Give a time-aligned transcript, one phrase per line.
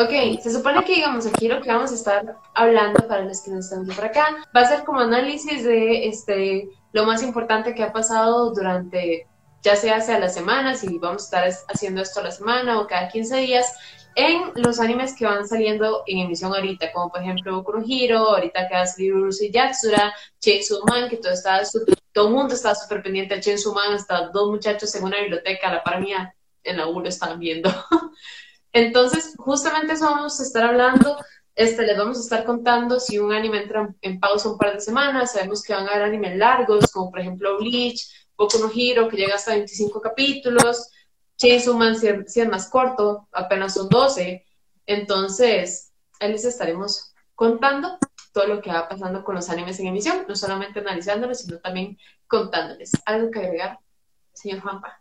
[0.00, 3.50] Ok, se supone que digamos aquí lo que vamos a estar hablando para los que
[3.50, 7.82] nos están por acá va a ser como análisis de este lo más importante que
[7.82, 9.26] ha pasado durante
[9.62, 12.86] ya sea hace la semana, si vamos a estar haciendo esto a la semana o
[12.86, 13.74] cada 15 días,
[14.14, 18.74] en los animes que van saliendo en emisión ahorita, como por ejemplo Hero, ahorita que
[18.74, 21.60] va a salir Urusei Yatsura, Chainsaw Man, que todo, está
[22.12, 25.72] todo el mundo está súper pendiente de Chainsaw Man, hasta dos muchachos en una biblioteca,
[25.72, 27.68] la par mía en la U lo están viendo.
[28.72, 31.16] Entonces, justamente eso vamos a estar hablando.
[31.54, 34.80] Este, les vamos a estar contando si un anime entra en pausa un par de
[34.80, 35.32] semanas.
[35.32, 39.16] Sabemos que van a haber animes largos, como por ejemplo Bleach, Boku no Hero, que
[39.16, 40.90] llega hasta 25 capítulos.
[41.36, 44.44] Chainsaw Man, si es más corto, apenas son 12.
[44.86, 47.98] Entonces, ahí les estaremos contando
[48.32, 51.98] todo lo que va pasando con los animes en emisión, no solamente analizándolos, sino también
[52.26, 52.92] contándoles.
[53.04, 53.78] ¿Algo que agregar,
[54.32, 55.00] señor Juanpa?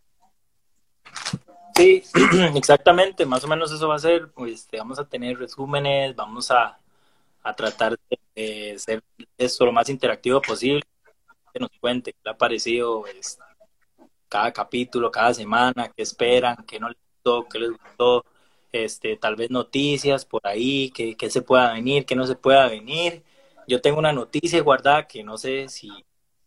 [1.78, 2.02] Sí,
[2.56, 6.76] exactamente, más o menos eso va a ser, pues, vamos a tener resúmenes, vamos a,
[7.56, 7.96] tratar
[8.36, 9.04] de, ser
[9.38, 10.82] esto lo más interactivo posible,
[11.54, 13.38] que nos cuente qué le ha parecido pues,
[14.28, 18.26] cada capítulo, cada semana, qué esperan, qué no les gustó, qué les gustó,
[18.72, 23.24] este, tal vez noticias por ahí, que, se pueda venir, que no se pueda venir.
[23.68, 25.92] Yo tengo una noticia guardada que no sé si,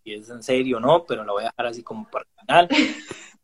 [0.03, 2.69] si es en serio o no, pero la voy a dejar así como para el
[2.69, 2.69] final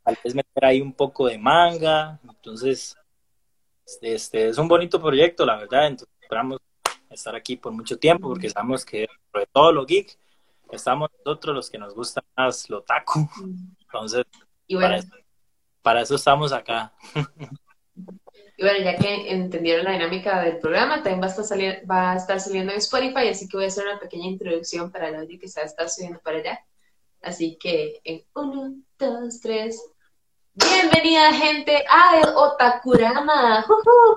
[0.06, 2.20] tal vez meter ahí un poco de manga.
[2.22, 2.96] Entonces,
[4.00, 5.88] este es un bonito proyecto, la verdad.
[5.88, 6.60] Entonces, esperamos
[7.10, 10.16] estar aquí por mucho tiempo porque sabemos que sobre todo lo geek,
[10.70, 13.28] estamos nosotros los que nos gusta más lo taco.
[13.80, 14.24] Entonces,
[15.82, 16.94] para, eso, estamos acá.
[18.58, 22.12] Y bueno, ya que entendieron la dinámica del programa, también va a estar, salir, va
[22.12, 25.16] a estar saliendo en Spotify, así que voy a hacer una pequeña introducción para el
[25.16, 26.60] audio que se va a estar subiendo para allá.
[27.20, 29.78] Así que en uno, dos, tres.
[30.58, 33.66] Bienvenida gente a el Otakurama,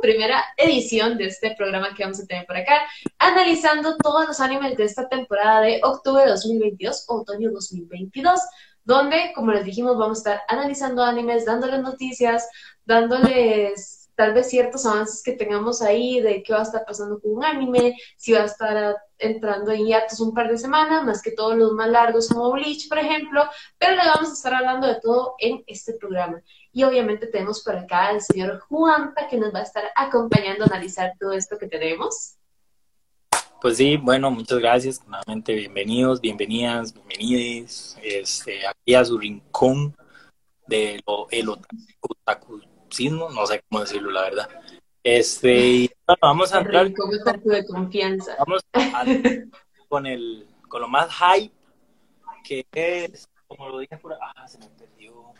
[0.01, 2.83] primera edición de este programa que vamos a tener por acá,
[3.17, 8.39] analizando todos los animes de esta temporada de octubre de 2022, otoño 2022,
[8.85, 12.47] donde, como les dijimos, vamos a estar analizando animes, dándoles noticias,
[12.85, 17.33] dándoles tal vez ciertos avances que tengamos ahí de qué va a estar pasando con
[17.33, 21.31] un anime, si va a estar entrando en hiatos un par de semanas, más que
[21.31, 23.43] todos los más largos como Bleach, por ejemplo,
[23.77, 26.41] pero le vamos a estar hablando de todo en este programa.
[26.71, 30.67] Y obviamente tenemos por acá al señor Juanpa que nos va a estar acompañando a
[30.67, 32.35] analizar todo esto que tenemos.
[33.61, 35.05] Pues sí, bueno, muchas gracias.
[35.05, 39.95] Nuevamente, bienvenidos, bienvenidas, bienvenidos este, aquí a su rincón
[40.67, 42.61] de lo, el otaku
[43.11, 44.49] no sé cómo decirlo, la verdad.
[45.03, 45.89] Este,
[46.21, 48.35] vamos a entrar de confianza.
[48.39, 49.05] Vamos a,
[49.87, 51.53] con el con lo más hype
[52.43, 55.33] que es, como lo dije por ah, se me perdió.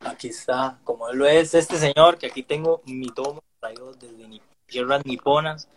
[0.00, 4.40] Aquí está, como lo es este señor que aquí tengo mi tomo traído desde mi
[4.66, 5.68] tierras niponas.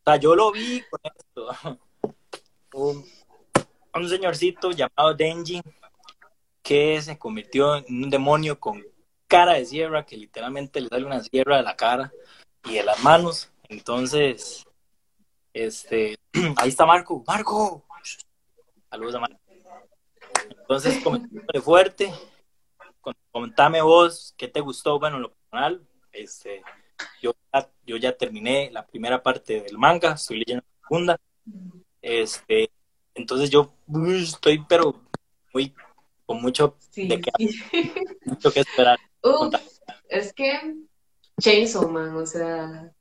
[0.00, 1.78] O sea, yo lo vi con esto.
[2.72, 3.04] Un,
[3.94, 5.60] un señorcito llamado Denji
[6.62, 8.80] que se convirtió en un demonio con
[9.26, 12.12] cara de sierra, que literalmente le sale una sierra de la cara
[12.64, 13.50] y de las manos.
[13.68, 14.66] Entonces,
[15.52, 16.18] este,
[16.56, 17.24] ahí está Marco.
[17.26, 17.84] Marco.
[18.90, 19.40] Saludos a Marco.
[20.48, 22.12] Entonces, comentame fuerte.
[23.32, 25.86] Comentame vos qué te gustó, bueno, lo personal.
[26.12, 26.62] Este,
[27.22, 27.32] yo,
[27.86, 31.20] yo ya terminé la primera parte del manga, estoy leyendo la segunda.
[32.02, 32.70] Este,
[33.14, 33.72] entonces yo
[34.22, 35.00] estoy, pero
[35.52, 35.74] muy
[36.26, 37.20] con mucho de
[38.24, 38.98] mucho que esperar.
[39.22, 39.54] Uf,
[40.08, 40.76] es que
[41.40, 42.92] Chainsaw Man, o sea,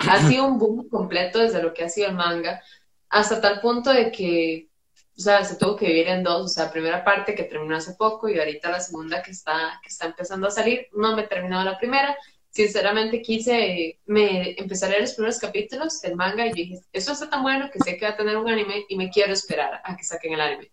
[0.00, 2.62] ha sido un boom completo desde lo que ha sido el manga,
[3.08, 4.68] hasta tal punto de que,
[5.16, 7.94] o sea, se tuvo que dividir en dos, o sea, primera parte que terminó hace
[7.94, 11.26] poco y ahorita la segunda que está, que está empezando a salir, no me he
[11.26, 12.16] terminado la primera,
[12.50, 17.30] sinceramente quise, me empecé a leer los primeros capítulos del manga y dije, eso está
[17.30, 19.96] tan bueno que sé que va a tener un anime y me quiero esperar a
[19.96, 20.70] que saquen el anime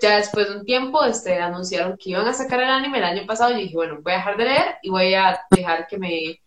[0.00, 3.26] ya después de un tiempo este, anunciaron que iban a sacar el anime el año
[3.26, 6.40] pasado y dije, bueno, voy a dejar de leer y voy a dejar que me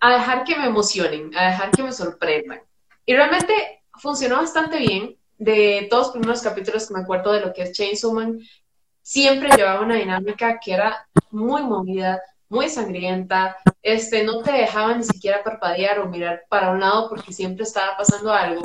[0.00, 2.60] a dejar que me emocionen, a dejar que me sorprendan.
[3.06, 5.16] Y realmente funcionó bastante bien.
[5.36, 8.38] De todos los primeros capítulos que me acuerdo de lo que es Chainsaw Man,
[9.02, 15.02] siempre llevaba una dinámica que era muy movida, muy sangrienta, este, no te dejaba ni
[15.02, 18.62] siquiera parpadear o mirar para un lado porque siempre estaba pasando algo.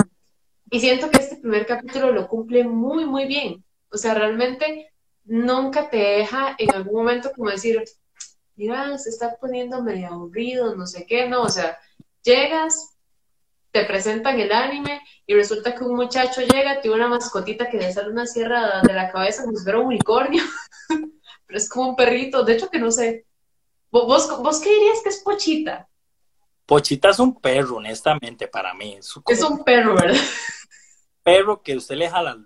[0.70, 3.64] Y siento que este primer capítulo lo cumple muy, muy bien.
[3.90, 4.92] O sea, realmente
[5.24, 7.82] nunca te deja en algún momento como decir,
[8.56, 11.78] mira, se está poniendo medio aburrido, no sé qué, no, o sea,
[12.22, 12.96] llegas,
[13.70, 17.92] te presentan el anime y resulta que un muchacho llega, tiene una mascotita que le
[17.92, 20.42] sale una sierra de la cabeza como si fuera un unicornio,
[21.46, 23.26] pero es como un perrito, de hecho que no sé,
[23.90, 25.88] ¿Vos, vos qué dirías que es Pochita?
[26.64, 28.94] Pochita es un perro, honestamente, para mí.
[28.94, 30.20] Es, es un perro, ¿verdad?
[31.22, 32.38] Perro que usted le jala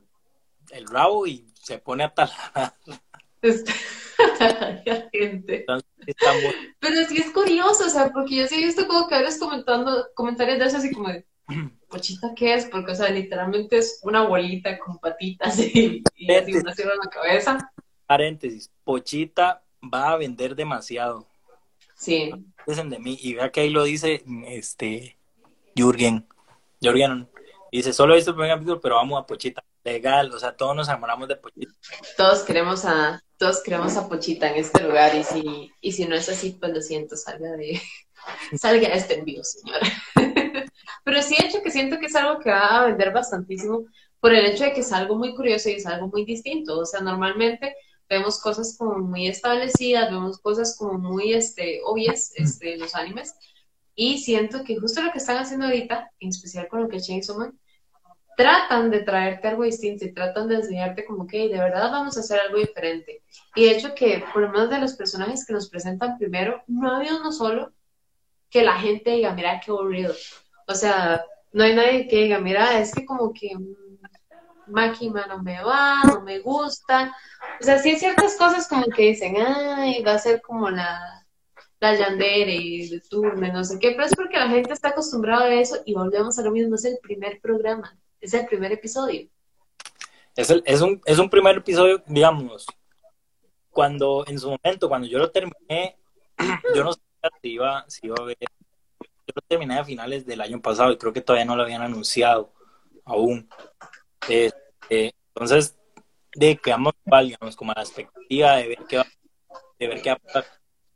[0.74, 2.74] el rabo y se pone a talar.
[5.12, 5.66] gente.
[6.80, 10.06] Pero sí es curioso, o sea, porque yo sí he visto como que eres comentando
[10.14, 11.24] comentarios de eso así como de,
[11.88, 12.66] ¿pochita qué es?
[12.66, 17.10] Porque, o sea, literalmente es una bolita con patitas y, y así una en la
[17.10, 17.72] cabeza.
[18.06, 21.26] Paréntesis, Pochita va a vender demasiado.
[21.94, 22.32] Sí.
[22.66, 25.16] Dicen de mí, y vea que ahí lo dice este
[25.74, 26.26] Jürgen.
[26.80, 27.28] Jürgen
[27.72, 29.64] dice, solo he visto el primer capítulo, pero vamos a Pochita.
[29.84, 31.72] Legal, o sea, todos nos enamoramos de Pochita.
[32.16, 36.16] Todos queremos a, todos queremos a Pochita en este lugar, y si, y si no
[36.16, 37.80] es así, pues lo siento, salga de,
[38.58, 39.86] salga de este envío, señora.
[41.04, 43.84] pero sí, hecho que siento que es algo que va a vender bastantísimo
[44.20, 46.78] por el hecho de que es algo muy curioso y es algo muy distinto.
[46.78, 47.76] O sea, normalmente
[48.08, 53.34] vemos cosas como muy establecidas, vemos cosas como muy este, obvias este, en los animes.
[53.94, 57.06] Y siento que justo lo que están haciendo ahorita, en especial con lo que es
[57.06, 57.60] Chainsaw Man,
[58.36, 62.20] tratan de traerte algo distinto y tratan de enseñarte como que de verdad vamos a
[62.20, 63.22] hacer algo diferente.
[63.54, 66.96] Y de hecho que por lo menos de los personajes que nos presentan primero, no
[66.96, 67.72] había uno solo
[68.50, 70.14] que la gente diga, mira qué aburrido.
[70.66, 73.50] O sea, no hay nadie que diga, mira, es que como que
[74.66, 77.14] Máquina no me va, no me gusta.
[77.60, 81.24] O sea, sí hay ciertas cosas como que dicen, ay, va a ser como la,
[81.80, 85.54] la Yandere de turno, no sé qué, pero es porque la gente está acostumbrada a
[85.54, 89.28] eso y volvemos a lo mismo, es el primer programa, es el primer episodio.
[90.34, 92.66] Es, el, es, un, es un primer episodio, digamos,
[93.70, 95.98] cuando en su momento, cuando yo lo terminé,
[96.74, 100.40] yo no sabía si iba, si iba a ver, yo lo terminé a finales del
[100.40, 102.52] año pasado y creo que todavía no lo habían anunciado
[103.04, 103.48] aún.
[104.28, 105.76] Este, entonces,
[106.34, 109.06] de quedamos igual, digamos, como la expectativa de ver qué va,
[109.78, 110.44] de ver qué va a pasar.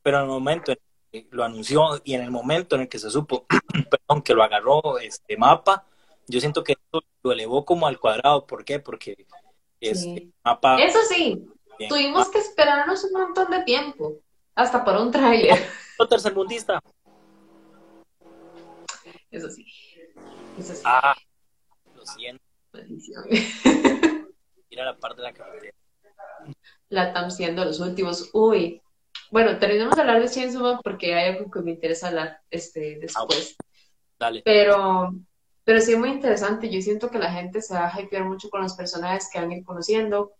[0.03, 0.79] Pero en el momento en
[1.13, 3.47] que lo anunció y en el momento en el que se supo,
[3.91, 5.87] perdón, que lo agarró este mapa,
[6.29, 8.47] yo siento que eso lo elevó como al cuadrado.
[8.47, 8.79] ¿Por qué?
[8.79, 9.27] Porque
[9.81, 10.79] este mapa.
[10.81, 11.47] Eso sí,
[11.89, 14.21] tuvimos que esperarnos un montón de tiempo,
[14.55, 15.59] hasta por un tráiler.
[16.09, 16.81] tercermundista.
[19.31, 19.67] Eso sí.
[20.59, 20.83] Eso sí.
[20.85, 21.15] Ah,
[21.95, 22.43] lo siento.
[24.71, 25.75] Mira la parte de la carretera.
[26.89, 28.31] La están siendo los últimos.
[28.33, 28.83] Uy.
[29.31, 33.57] Bueno, terminamos de hablar de Chainsaw porque hay algo que me interesa hablar este, después.
[33.59, 33.65] Ah,
[34.19, 34.43] Dale.
[34.45, 35.13] Pero,
[35.69, 36.71] pero sí es muy interesante.
[36.71, 39.51] Yo siento que la gente se va a hypear mucho con los personajes que van
[39.51, 40.33] a ir conociendo.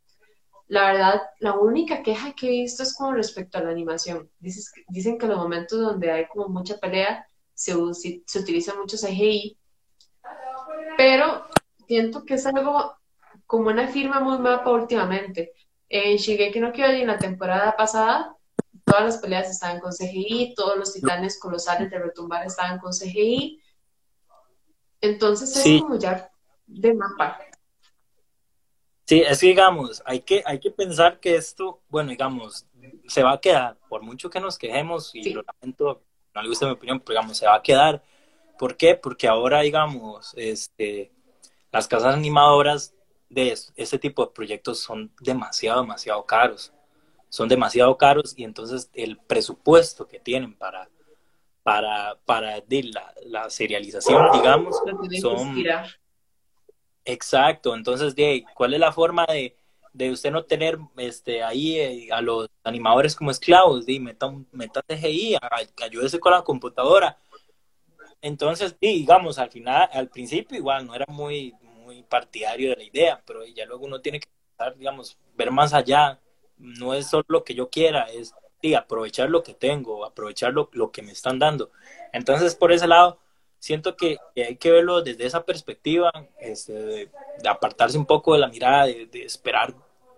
[0.69, 4.31] La verdad, la única queja que he visto es con respecto a la animación.
[4.39, 7.75] Dices, dicen que en los momentos donde hay como mucha pelea se,
[8.25, 9.59] se utiliza mucho CGI,
[10.97, 11.45] pero
[11.87, 12.97] siento que es algo
[13.45, 15.53] como una firma muy mapa últimamente.
[15.91, 18.35] En Shigeki no Kyojin la temporada pasada,
[18.83, 23.61] todas las peleas estaban con CGI, todos los titanes colosales de retumbar estaban con CGI.
[25.01, 26.31] Entonces es como ya
[26.67, 27.39] de mapa.
[29.07, 32.67] Sí, es que digamos, hay que, hay que pensar que esto, bueno, digamos,
[33.07, 36.03] se va a quedar, por mucho que nos quejemos, y lo lamento,
[36.35, 38.03] no le gusta mi opinión, pero digamos, se va a quedar.
[38.59, 38.97] ¿Por qué?
[38.97, 41.11] Porque ahora, digamos, este,
[41.73, 42.95] las casas animadoras
[43.31, 46.73] de este tipo de proyectos son demasiado, demasiado caros.
[47.31, 50.91] Son demasiado caros y entonces el presupuesto que tienen para,
[51.69, 54.77] para, para la, la serialización, digamos,
[55.21, 55.65] son...
[57.05, 59.57] Exacto, entonces, de, ¿cuál es la forma de,
[59.93, 63.87] de usted no tener este ahí eh, a los animadores como esclavos?
[63.87, 65.37] De, meta, meta CGI,
[65.83, 67.17] ayúdese con la computadora
[68.21, 73.23] entonces, digamos, al final, al principio igual no era muy, muy partidario de la idea,
[73.25, 74.29] pero ya luego uno tiene que
[74.77, 76.21] digamos, ver más allá.
[76.57, 78.35] No es solo lo que yo quiera, es
[78.77, 81.71] aprovechar lo que tengo, aprovechar lo, que me están dando.
[82.13, 83.19] Entonces, por ese lado,
[83.59, 86.11] siento que, hay que verlo desde esa perspectiva,
[86.41, 87.11] este, de,
[87.49, 89.75] apartarse un poco de la mirada, de, esperar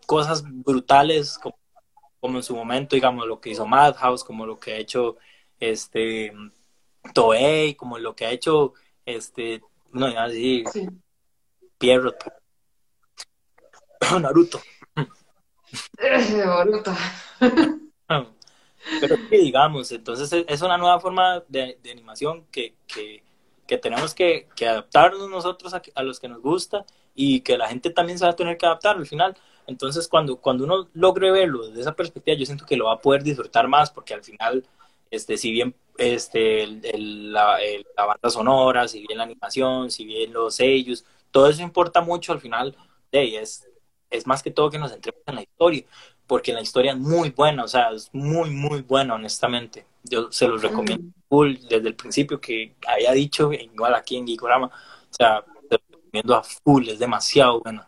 [0.06, 1.58] cosas brutales como,
[2.20, 5.16] como, en su momento, digamos, lo que hizo Madhouse, como lo que ha hecho
[5.58, 6.32] este
[7.14, 8.74] Toei, como lo que ha hecho
[9.06, 10.88] este, no, así, sí.
[11.78, 12.24] Pierrot.
[14.20, 14.60] Naruto.
[15.98, 16.94] Naruto.
[19.00, 23.22] Pero sí, digamos, entonces es una nueva forma de, animación que, que,
[23.66, 27.90] que tenemos que, que, adaptarnos nosotros a, los que nos gusta y que la gente
[27.90, 29.36] también se va a tener que adaptar al final.
[29.66, 33.00] Entonces, cuando, cuando uno logre verlo desde esa perspectiva, yo siento que lo va a
[33.00, 34.64] poder disfrutar más porque al final
[35.10, 37.58] este, si bien este, la,
[37.96, 42.40] banda sonora, si bien la animación, si bien los sellos, todo eso importa mucho al
[42.40, 42.76] final,
[43.10, 43.68] de es,
[44.08, 45.84] es más que todo que nos centremos en la historia,
[46.30, 49.84] porque la historia es muy buena, o sea, es muy, muy buena, honestamente.
[50.04, 54.68] Yo se los recomiendo full desde el principio que había dicho, igual aquí en Geekorama.
[54.68, 57.84] O sea, se los recomiendo a full, es demasiado bueno.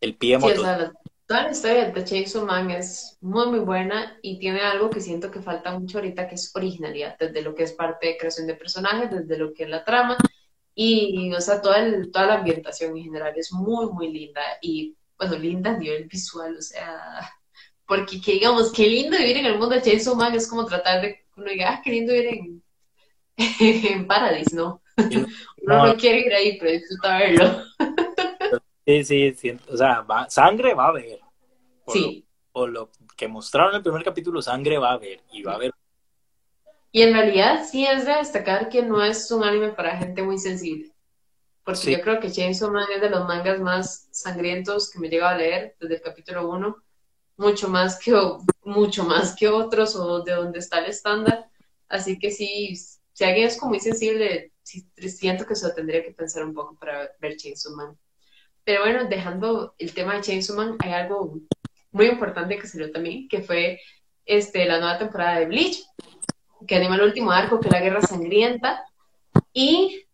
[0.00, 0.92] El pie sí, o sea,
[1.26, 5.28] toda la historia de Chainsaw Man es muy, muy buena y tiene algo que siento
[5.28, 8.54] que falta mucho ahorita, que es originalidad, desde lo que es parte de creación de
[8.54, 10.16] personajes, desde lo que es la trama
[10.72, 14.96] y, o sea, toda, el, toda la ambientación en general es muy, muy linda y,
[15.28, 17.30] bueno, linda a nivel visual, o sea,
[17.86, 21.02] porque que digamos, qué lindo vivir en el mundo de Chainsaw Man es como tratar
[21.02, 22.62] de, uno diga, ah, qué lindo vivir en,
[23.96, 24.82] en Paradise, ¿no?
[24.96, 27.64] uno no quiere ir ahí, pero disfruta verlo.
[28.86, 31.20] sí, sí, sí, o sea, sangre va a haber.
[31.88, 32.24] sí.
[32.52, 35.54] o lo que mostraron en el primer capítulo, sangre va a haber, y va a
[35.56, 35.72] haber
[36.94, 40.36] y en realidad sí es de destacar que no es un anime para gente muy
[40.36, 40.91] sensible.
[41.64, 45.30] Porque yo creo que Chainsaw Man es de los mangas más sangrientos que me llega
[45.30, 46.76] a leer desde el capítulo 1.
[47.36, 48.12] Mucho más que,
[48.64, 51.48] mucho más que otros o de donde está el estándar.
[51.88, 52.74] Así que sí,
[53.12, 56.76] si alguien es como muy sensible, siento que se lo tendría que pensar un poco
[56.76, 57.98] para ver Chainsaw Man.
[58.64, 61.40] Pero bueno, dejando el tema de Chainsaw Man, hay algo
[61.90, 63.80] muy importante que salió también, que fue
[64.24, 65.84] este, la nueva temporada de Bleach,
[66.66, 68.84] que anima el último arco, que es la Guerra Sangrienta.
[69.52, 70.04] Y,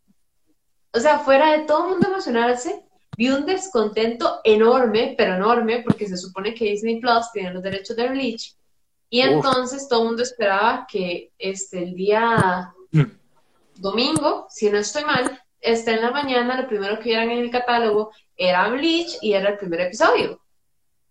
[0.98, 2.84] o sea, fuera de todo el mundo emocionarse,
[3.16, 7.96] vi un descontento enorme, pero enorme, porque se supone que Disney Plus tiene los derechos
[7.96, 8.56] de Bleach.
[9.08, 13.02] Y entonces todo el mundo esperaba que este, el día mm.
[13.76, 17.50] domingo, si no estoy mal, este, en la mañana, lo primero que vieran en el
[17.50, 20.40] catálogo era Bleach y era el primer episodio.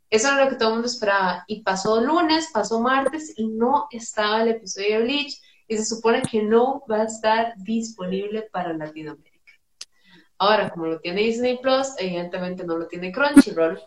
[0.10, 1.46] Eso era lo que todo el mundo esperaba.
[1.48, 6.22] Y pasó lunes, pasó martes y no estaba el episodio de Bleach y se supone
[6.22, 9.27] que no va a estar disponible para Latinoamérica.
[10.38, 13.82] Ahora, como lo tiene Disney Plus, evidentemente no lo tiene Crunchyroll,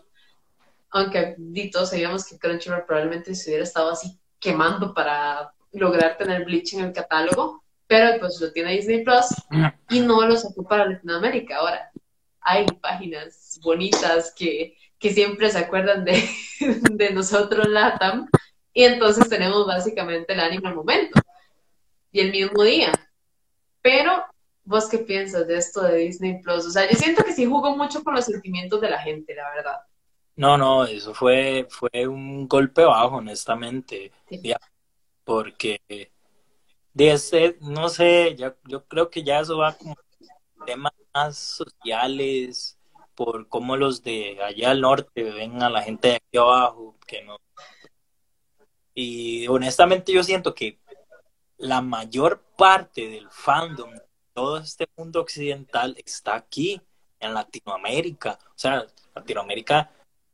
[0.89, 1.37] aunque
[1.71, 6.85] todos sabíamos que Crunchyroll probablemente se hubiera estado así quemando para lograr tener Bleach en
[6.85, 9.27] el catálogo, pero pues lo tiene Disney Plus
[9.89, 11.57] y no lo sacó para Latinoamérica.
[11.57, 11.91] Ahora,
[12.41, 16.23] hay páginas bonitas que que siempre se acuerdan de,
[16.91, 18.29] de nosotros, LATAM,
[18.71, 21.19] y entonces tenemos básicamente el ánimo al momento
[22.11, 22.93] y el mismo día.
[23.81, 24.23] Pero,
[24.63, 26.65] ¿vos qué piensas de esto de Disney Plus?
[26.65, 29.49] O sea, yo siento que sí jugó mucho con los sentimientos de la gente, la
[29.55, 29.77] verdad.
[30.35, 34.11] No, no, eso fue, fue un golpe bajo, honestamente.
[35.23, 35.79] Porque
[36.93, 39.95] de ese, no sé, ya, yo creo que ya eso va como
[40.65, 40.93] temas
[41.37, 42.77] sociales,
[43.15, 47.23] por cómo los de allá al norte ven a la gente de aquí abajo, que
[47.23, 47.37] no.
[48.93, 50.79] Y honestamente yo siento que
[51.57, 53.91] la mayor parte del fandom
[54.33, 56.81] todo este mundo occidental está aquí,
[57.21, 58.37] en Latinoamérica.
[58.47, 58.85] O sea,
[59.15, 59.91] Latinoamérica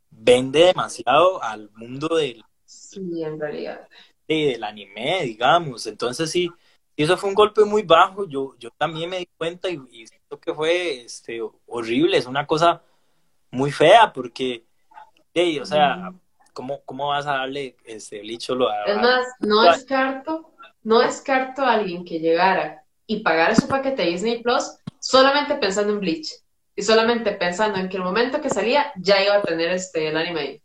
[0.10, 2.44] vende demasiado al mundo del...
[2.66, 3.88] Sí, en realidad.
[4.28, 5.86] del anime, digamos.
[5.86, 6.50] Entonces sí,
[6.96, 8.28] eso fue un golpe muy bajo.
[8.28, 10.06] Yo, yo también me di cuenta y, y
[10.42, 12.82] que fue este, horrible, es una cosa
[13.52, 14.66] muy fea porque,
[15.34, 16.12] hey, o sea,
[16.52, 20.52] ¿cómo, ¿cómo vas a darle este licho lo a, Es más, no descarto,
[20.84, 25.94] no descarto a alguien que llegara y pagara su paquete de Disney Plus solamente pensando
[25.94, 26.28] en Bleach
[26.76, 30.18] y solamente pensando en que el momento que salía ya iba a tener este el
[30.18, 30.62] anime ahí.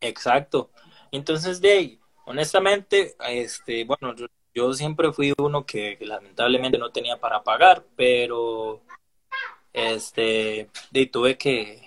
[0.00, 0.70] Exacto.
[1.12, 4.14] Entonces, de honestamente, este, bueno,
[4.54, 8.82] yo siempre fui uno que, lamentablemente no tenía para pagar, pero
[9.72, 11.82] este, y tuve que,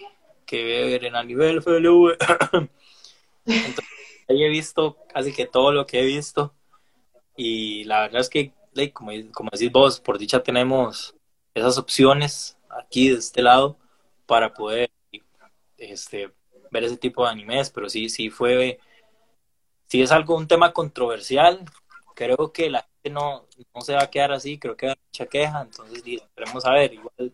[0.46, 2.18] que ver en el nivel FLV.
[3.46, 3.86] Entonces,
[4.30, 6.54] ahí he visto casi que todo lo que he visto.
[7.36, 8.54] Y la verdad es que,
[8.88, 11.16] como, como decís vos, por dicha tenemos
[11.54, 13.78] esas opciones aquí de este lado
[14.26, 14.90] para poder
[15.78, 16.32] este,
[16.72, 18.80] ver ese tipo de animes, pero sí, sí fue,
[19.88, 21.64] sí es algo, un tema controversial,
[22.16, 25.26] creo que la gente no, no se va a quedar así, creo que hay mucha
[25.26, 27.34] queja, entonces esperemos a ver, igual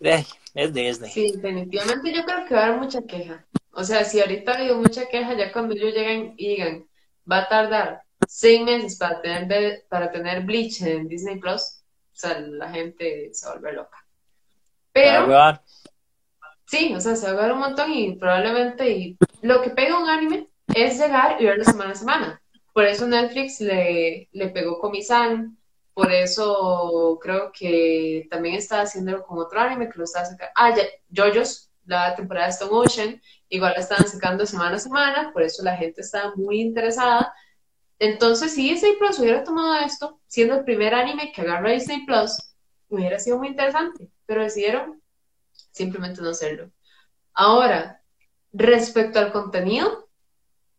[0.00, 1.10] es Disney.
[1.10, 3.44] Sí, definitivamente yo creo que va a haber mucha queja.
[3.72, 6.86] O sea, si ahorita ha habido mucha queja, ya cuando ellos lleguen y digan,
[7.30, 11.82] va a tardar seis meses para tener, para tener Bleach en Disney Plus,
[12.12, 13.96] o sea, la gente se volver loca.
[14.92, 15.28] Pero,
[16.66, 19.98] sí, o sea, se va a ver un montón y probablemente y lo que pega
[19.98, 22.42] un anime es llegar y verlo semana a semana.
[22.74, 25.56] Por eso Netflix le, le pegó Comisan,
[25.94, 30.52] por eso creo que también está haciéndolo con otro anime que lo está sacando.
[30.54, 35.30] Ah, ya, JoJo's, la temporada de Stone Ocean, igual la están sacando semana a semana,
[35.32, 37.32] por eso la gente está muy interesada.
[37.98, 42.54] Entonces, si Disney Plus hubiera tomado esto, siendo el primer anime que agarra Disney Plus,
[42.88, 45.02] hubiera sido muy interesante, pero decidieron
[45.72, 46.70] simplemente no hacerlo.
[47.34, 48.02] Ahora,
[48.52, 50.08] respecto al contenido,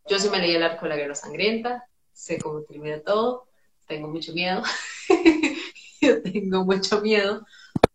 [0.08, 3.48] yo sí me leí el arco de la Guerra Sangrienta, sé cómo termina todo,
[3.88, 4.64] tengo mucho miedo,
[6.02, 7.46] yo tengo mucho miedo,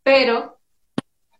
[0.02, 0.59] pero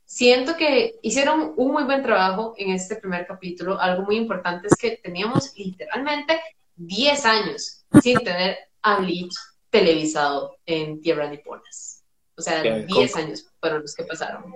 [0.05, 3.81] siento que hicieron un muy buen trabajo en este primer capítulo.
[3.81, 6.41] Algo muy importante es que teníamos literalmente
[6.77, 9.35] 10 años sin tener a Bleach
[9.71, 12.05] televisado en Tierra Niponas.
[12.37, 14.55] O sea, 10 años fueron los que pasaron.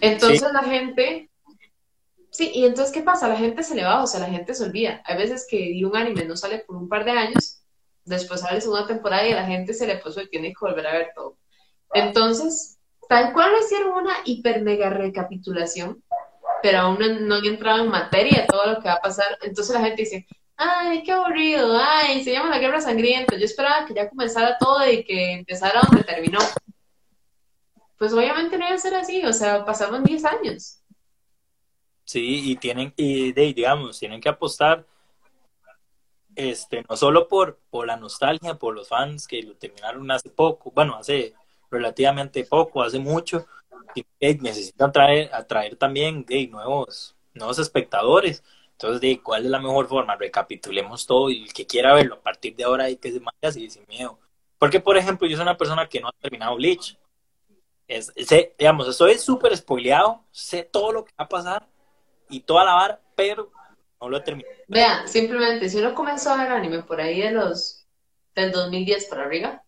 [0.00, 1.30] Entonces la gente
[2.36, 3.28] Sí, y entonces, ¿qué pasa?
[3.28, 5.00] La gente se le va, o sea, la gente se olvida.
[5.06, 7.62] Hay veces que un anime no sale por un par de años,
[8.04, 10.86] después sale segunda temporada y a la gente se le puso y tiene que volver
[10.86, 11.38] a ver todo.
[11.94, 12.78] Entonces,
[13.08, 16.04] tal cual lo hicieron una hiper mega recapitulación,
[16.62, 19.38] pero aún no, han entrado en materia todo lo que va a pasar.
[19.40, 23.36] Entonces la gente dice, ay, qué aburrido, ay, se llama la guerra sangrienta.
[23.36, 26.38] Yo esperaba que ya comenzara todo y que empezara donde terminó.
[27.98, 30.82] Pues obviamente no iba a ser así, o sea, pasaron 10 años.
[32.04, 34.86] Sí, y tienen, y digamos, tienen que apostar,
[36.34, 40.70] este, no solo por, por la nostalgia, por los fans que lo terminaron hace poco,
[40.70, 41.34] bueno, hace
[41.70, 43.46] relativamente poco, hace mucho,
[44.20, 48.42] necesitan traer, atraer también de nuevos, nuevos espectadores.
[48.76, 50.16] Entonces, de ¿cuál es la mejor forma?
[50.16, 53.32] Recapitulemos todo y el que quiera verlo a partir de ahora hay que se vaya
[53.42, 54.18] así sin miedo.
[54.58, 56.98] Porque, por ejemplo, yo soy una persona que no ha terminado Bleach.
[57.88, 61.68] Es, sé, digamos, estoy súper spoileado, sé todo lo que va a pasar,
[62.28, 63.50] y toda la vara, pero
[64.00, 64.54] no lo he terminado.
[64.68, 67.86] Vean, simplemente, si uno comenzó a ver anime por ahí de los
[68.34, 69.62] del 2010 para arriba,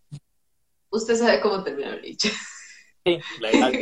[0.90, 2.28] usted sabe cómo termina bicho.
[3.04, 3.72] Sí, legal.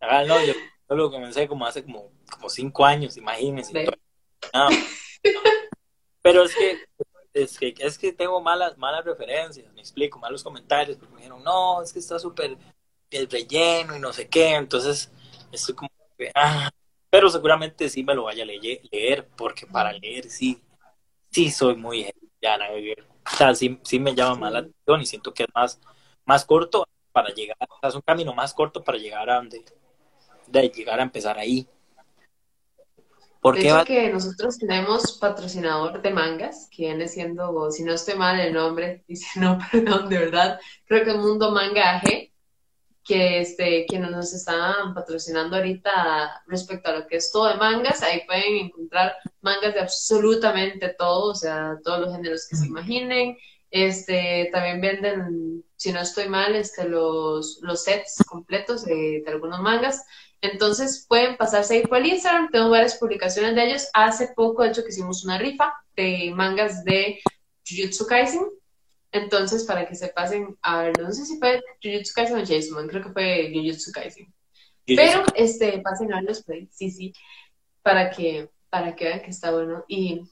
[0.00, 0.54] legal no, yo,
[0.88, 3.86] lo comencé como hace como, como cinco años, imagínense.
[6.22, 6.78] Pero es que,
[7.34, 11.42] es que es que tengo malas, malas referencias, me explico, malos comentarios, porque me dijeron,
[11.42, 12.56] no, es que está súper
[13.10, 15.10] relleno y no sé qué, entonces
[15.50, 15.90] estoy como,
[16.34, 16.70] ah,
[17.08, 20.62] pero seguramente sí me lo vaya a leer, porque para leer sí,
[21.30, 22.08] sí soy muy
[22.40, 25.80] ya O sea, sí, sí me llama más la atención y siento que es más,
[26.24, 29.64] más corto para llegar, o sea, es un camino más corto para llegar a donde,
[30.46, 31.66] de llegar a empezar ahí.
[33.40, 38.38] Porque de que nosotros tenemos patrocinador de mangas, que viene siendo, si no estoy mal
[38.38, 42.30] el nombre, dice no, perdón, de verdad, creo que el Mundo Manga AG,
[43.02, 48.02] que este, quienes nos están patrocinando ahorita respecto a lo que es todo de mangas,
[48.02, 53.36] ahí pueden encontrar mangas de absolutamente todo, o sea, todos los géneros que se imaginen.
[53.70, 60.04] Este, también venden, si no estoy mal, este, los, los sets completos de, algunos mangas.
[60.42, 63.88] Entonces pueden pasarse ahí por el Instagram, tengo varias publicaciones de ellos.
[63.92, 67.20] Hace poco, de hecho, que hicimos una rifa de mangas de
[67.68, 68.46] Jujutsu Kaisen,
[69.12, 72.88] entonces, para que se pasen, a ver, no sé si fue Jujutsu Kaisen o Jason,
[72.88, 74.32] creo que fue Jujutsu Kaisen.
[74.86, 77.12] Pero, este, pasen a los play, sí, sí,
[77.82, 79.84] para que, para que vean que está bueno.
[79.88, 80.22] Y,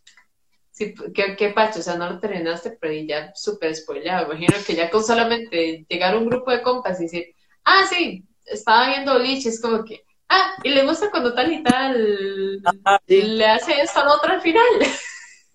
[0.71, 4.33] sí, qué, qué pacho, o sea, no lo terminaste, pero ya súper spoileado.
[4.33, 8.89] Imagino que ya con solamente llegar un grupo de compas y decir, ah, sí, estaba
[8.89, 13.47] viendo Lich, es como que, ah, y le gusta cuando tal y tal ah, le
[13.47, 14.65] hace esto al otro al final.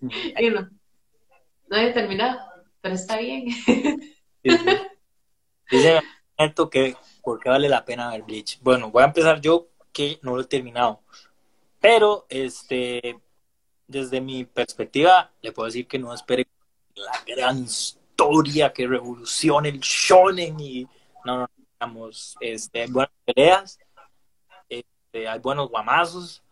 [0.38, 0.68] y no,
[1.68, 2.54] no había terminado
[2.84, 3.46] pero está bien.
[5.70, 6.02] Dice
[6.70, 8.60] que por qué vale la pena ver Bleach.
[8.60, 11.00] Bueno, voy a empezar yo que no lo he terminado.
[11.80, 13.18] Pero este
[13.86, 16.46] desde mi perspectiva le puedo decir que no espere
[16.94, 20.86] la gran historia que revolucione el shonen y
[21.24, 21.50] no, no,
[21.84, 23.78] digamos, este, hay buenas peleas,
[24.68, 26.42] este, hay buenos guamazos,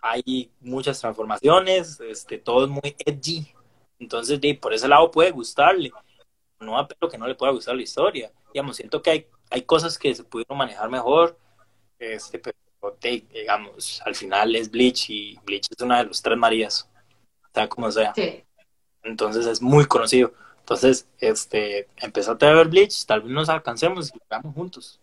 [0.00, 3.52] hay muchas transformaciones, este, todo es muy edgy,
[3.98, 5.92] entonces, por ese lado puede gustarle.
[6.60, 8.32] No pero que no le pueda gustar la historia.
[8.52, 11.38] Digamos, siento que hay, hay cosas que se pudieron manejar mejor,
[11.98, 12.56] este, pero
[13.00, 16.88] digamos, al final es Bleach y Bleach es una de los tres Marías,
[17.52, 18.12] sea como sea.
[19.02, 20.32] Entonces es muy conocido.
[20.68, 25.00] Entonces, este, empezate a ver Bleach, tal vez nos alcancemos y lo juntos.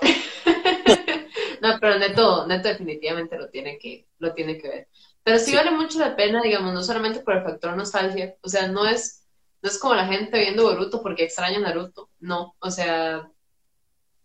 [1.60, 4.88] no, pero Neto, Neto definitivamente lo tiene que, lo tiene que ver.
[5.24, 8.68] Pero sí, vale mucho la pena, digamos, no solamente por el factor nostalgia, o sea,
[8.68, 9.26] no es,
[9.62, 13.28] no es como la gente viendo Boruto porque extraña Naruto, no, o sea,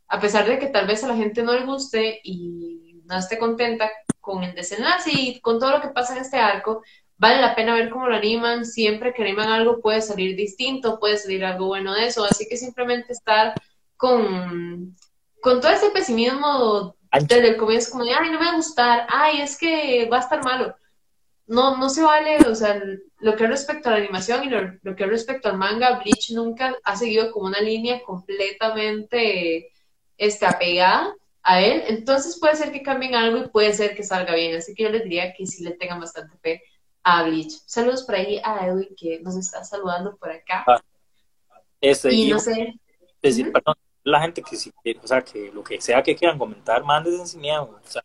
[0.07, 3.39] a pesar de que tal vez a la gente no le guste y no esté
[3.39, 3.89] contenta
[4.21, 6.83] con el desenlace y con todo lo que pasa en este arco,
[7.17, 11.17] vale la pena ver cómo lo animan, siempre que animan algo puede salir distinto, puede
[11.17, 13.53] salir algo bueno de eso, así que simplemente estar
[13.95, 14.95] con,
[15.41, 19.07] con todo ese pesimismo desde el comienzo, como de, ay, no me va a gustar,
[19.09, 20.75] ay, es que va a estar malo
[21.47, 22.81] no, no se vale, o sea,
[23.19, 26.95] lo que respecto a la animación y lo, que respecto al manga, Bleach nunca ha
[26.97, 29.71] seguido como una línea completamente
[30.17, 34.35] este, apegada a él, entonces puede ser que cambien algo y puede ser que salga
[34.35, 34.57] bien.
[34.57, 36.61] Así que yo les diría que sí le tengan bastante fe
[37.07, 37.61] a Bleach.
[37.65, 40.65] Saludos por ahí a Edwin que nos está saludando por acá.
[40.67, 40.81] Ah,
[41.79, 42.77] este, y, no sé.
[43.21, 46.83] Decir, perdón, la gente que si o sea, que lo que sea que quieran comentar,
[46.83, 47.79] manden sin miedo.
[47.81, 48.03] O sea,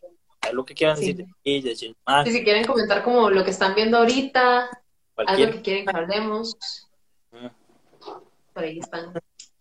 [0.53, 4.69] lo que quieran decir de ella, si quieren comentar como lo que están viendo ahorita,
[5.17, 6.57] algo que quieren que hablemos.
[8.53, 9.13] Por ahí están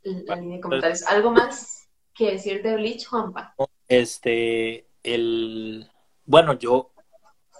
[0.04, 1.02] la línea de comentarios.
[1.02, 3.54] ¿Algo más que decir de Bleach, Juanpa?
[3.88, 5.90] Este, el.
[6.26, 6.92] Bueno, yo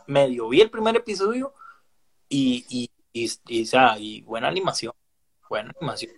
[0.07, 1.55] medio vi el primer episodio
[2.33, 4.95] y, y, y, y, o sea, y buena animación.
[5.49, 6.13] Buena animación.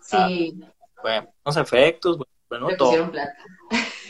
[0.00, 0.58] sí.
[1.02, 3.10] buenos efectos, bueno, todo.
[3.10, 3.36] Plata.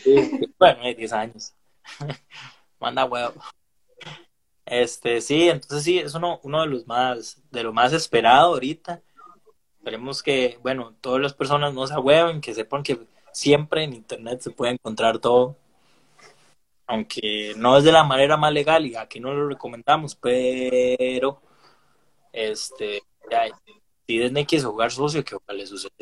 [0.59, 1.55] bueno, 10 años.
[2.81, 3.35] Manda huevo.
[4.65, 9.03] Este, sí, entonces sí, es uno, uno de los más, de lo más esperado ahorita.
[9.79, 13.01] Esperemos que, bueno, todas las personas no se ahueven, que sepan que
[13.33, 15.57] siempre en internet se puede encontrar todo.
[16.87, 21.41] Aunque no es de la manera más legal y aquí no lo recomendamos, pero
[22.33, 23.03] este,
[24.07, 25.93] si Disney quiere jugar socio, que ojalá le sucede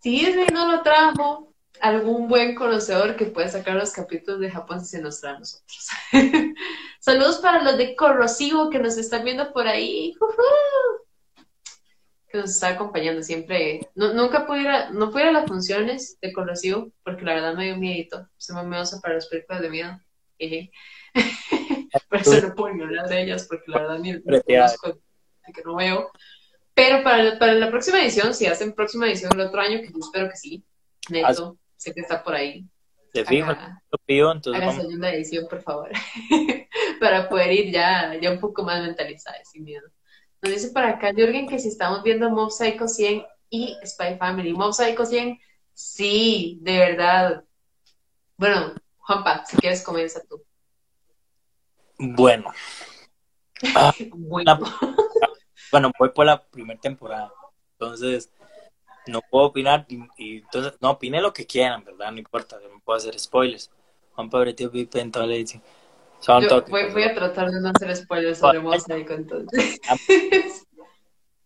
[0.00, 4.84] Si Disney no lo trajo, algún buen conocedor que pueda sacar los capítulos de Japón
[4.84, 5.88] si se nos trae a nosotros.
[7.00, 10.14] Saludos para los de Corrosivo que nos están viendo por ahí.
[12.28, 13.80] Que nos está acompañando siempre.
[13.96, 17.64] nunca pude ir a, no pude a las funciones de Corrosivo porque la verdad me
[17.64, 18.28] dio miedito.
[18.36, 19.98] Se me miedosa para los películas de miedo.
[22.08, 25.00] Por eso no puedo hablar de ellas porque la verdad ni conozco
[25.54, 26.10] que no veo.
[26.74, 29.98] Pero para, para la próxima edición, si hacen próxima edición el otro año, que yo
[30.00, 30.64] espero que sí,
[31.10, 32.66] neto, sé que está por ahí.
[33.12, 34.62] De fijo, lo pido, entonces.
[34.62, 35.90] Haga segunda edición, por favor.
[37.00, 39.86] Para poder ir ya, ya un poco más mentalizada, sin miedo.
[40.40, 44.52] Nos dice para acá Jürgen que si estamos viendo Mob Psycho 100 y Spy Family.
[44.52, 45.38] Mob Psycho 100,
[45.72, 47.44] sí, de verdad.
[48.36, 50.42] Bueno, Juanpa, si quieres comienza tú.
[52.04, 52.52] Bueno.
[54.12, 54.58] bueno.
[55.70, 57.32] bueno, voy por la primera temporada.
[57.78, 58.32] Entonces,
[59.06, 62.10] no puedo opinar y, entonces no opine lo que quieran, ¿verdad?
[62.10, 63.70] No importa, no puedo hacer spoilers.
[64.14, 65.62] Juan Pablo Tío Pipe en toda la edición.
[66.68, 69.80] voy, a tratar de no hacer spoilers sobre Mosaico entonces.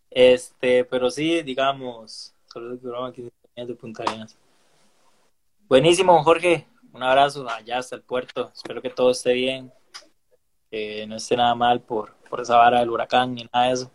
[0.09, 4.35] Este, pero sí, digamos, saludos aquí de Punta Arenas.
[5.69, 6.67] Buenísimo, Jorge.
[6.95, 8.51] Un abrazo allá hasta el puerto.
[8.55, 9.71] Espero que todo esté bien.
[10.77, 13.91] Que no esté nada mal por, por esa vara del huracán ni nada de eso.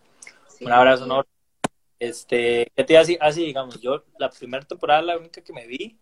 [0.60, 1.30] Un abrazo enorme.
[2.00, 5.96] Este, ¿qué te así, así, digamos, yo la primera temporada la única que me vi,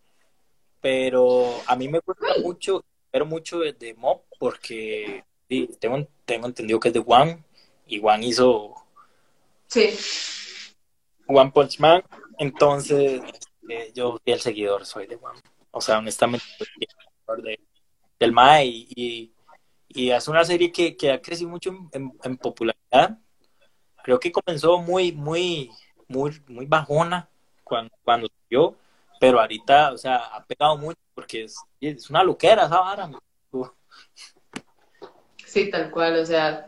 [0.81, 5.23] pero a mí me gusta mucho, pero mucho de, de Mob porque
[5.79, 7.45] tengo, tengo entendido que es de One
[7.87, 8.75] y One hizo
[9.67, 9.91] sí.
[11.27, 12.03] One Punch Man,
[12.39, 15.41] entonces este, yo soy el seguidor, soy de One.
[15.73, 16.47] O sea, honestamente,
[17.27, 17.61] soy de,
[18.19, 19.33] del MAE y, y,
[19.95, 23.19] es una serie que, que ha crecido mucho en, popularidad.
[24.03, 25.71] Creo que comenzó muy, muy,
[26.09, 27.29] muy, muy bajona
[27.65, 28.75] cuando, cuando yo
[29.21, 33.11] pero ahorita, o sea, ha pegado mucho porque es, es una loquera esa vara.
[35.45, 36.67] Sí, tal cual, o sea,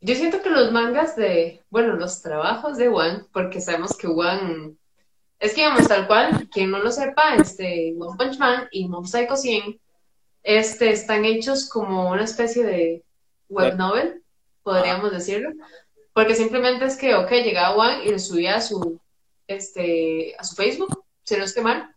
[0.00, 4.74] yo siento que los mangas de, bueno, los trabajos de One, porque sabemos que One,
[5.38, 9.06] es que digamos tal cual, quien no lo sepa, este, One Punch Man y Mob
[9.06, 9.80] Psycho 100,
[10.44, 13.02] este, están hechos como una especie de
[13.48, 14.22] web novel,
[14.62, 15.50] podríamos decirlo,
[16.12, 19.00] porque simplemente es que, ok, llegaba Juan y lo subía a su,
[19.48, 21.94] este, a su Facebook, si no es que mal.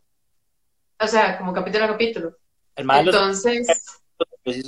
[0.99, 2.37] O sea, como capítulo a capítulo.
[2.75, 3.67] El Entonces...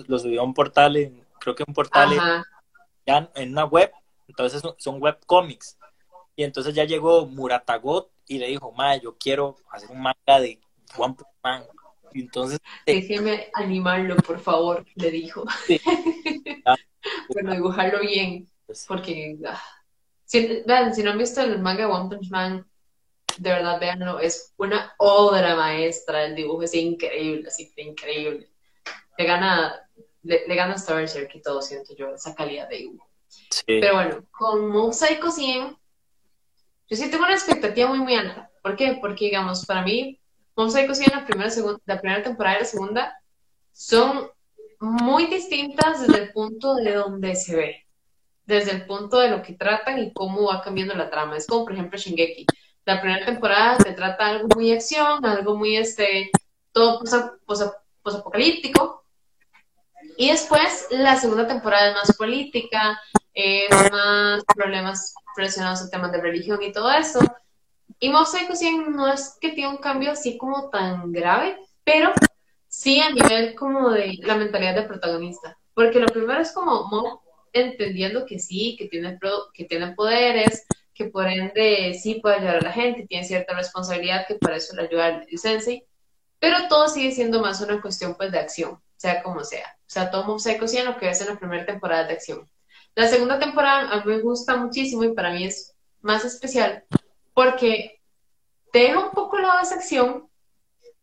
[0.07, 0.93] Lo, subió a un portal,
[1.39, 2.43] creo que un portal
[3.07, 3.91] ya en una web,
[4.27, 5.77] entonces son web comics.
[6.35, 10.59] Y entonces ya llegó Muratagot y le dijo, ma, yo quiero hacer un manga de
[10.97, 11.63] One Man.
[12.13, 12.59] Entonces...
[12.85, 15.45] Déjeme animarlo, por favor, le dijo.
[15.65, 15.79] Sí.
[17.29, 18.49] bueno, dibujarlo bien.
[18.65, 19.61] Pues, porque, ah,
[20.25, 22.65] si, si no han visto el manga One Punch Man,
[23.37, 28.49] de verdad, véanlo, es una obra maestra, el dibujo es increíble, así que increíble.
[29.17, 29.89] Le gana,
[30.23, 33.09] le, gana Star Berserk y todo, siento yo, esa calidad de dibujo.
[33.65, 35.77] Pero bueno, con Mob Psycho 100,
[36.89, 38.51] yo sí tengo una expectativa muy, muy alta.
[38.61, 38.97] ¿Por qué?
[38.99, 40.19] Porque, digamos, para mí,
[40.67, 41.51] Psycho 100, la primera,
[41.85, 43.21] la primera temporada y la segunda,
[43.71, 44.29] son
[44.79, 47.85] muy distintas desde el punto de donde se ve
[48.49, 51.37] desde el punto de lo que tratan y cómo va cambiando la trama.
[51.37, 52.47] Es como, por ejemplo, Shingeki.
[52.83, 56.31] La primera temporada se trata algo muy acción, algo muy, este,
[56.71, 57.03] todo
[58.01, 59.05] posapocalíptico.
[60.17, 62.99] Y después la segunda temporada es más política,
[63.35, 67.19] es más problemas relacionados a temas de religión y todo eso.
[67.99, 72.13] Y Psycho 100 no es que tiene un cambio así como tan grave, pero
[72.67, 75.57] sí a nivel como de la mentalidad del protagonista.
[75.73, 77.19] Porque lo primero es como Mob
[77.51, 79.19] entendiendo que sí, que tiene,
[79.53, 84.25] que tiene poderes, que por ende sí puede ayudar a la gente, tiene cierta responsabilidad
[84.27, 85.83] que para eso le ayuda el sensei,
[86.39, 89.75] pero todo sigue siendo más una cuestión pues de acción, sea como sea.
[89.81, 92.49] O sea, todo Mob Psycho 100 lo que es en la primera temporada de acción.
[92.95, 96.83] La segunda temporada a mí me gusta muchísimo y para mí es más especial
[97.39, 98.01] porque
[98.73, 100.27] te deja un poco lado de esa acción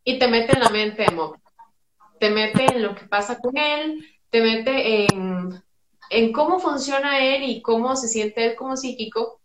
[0.04, 1.38] y te mete en la mente de Mob.
[2.20, 5.64] Te mete en lo que pasa con él, te mete en,
[6.10, 9.40] en cómo funciona él y cómo se siente él como psíquico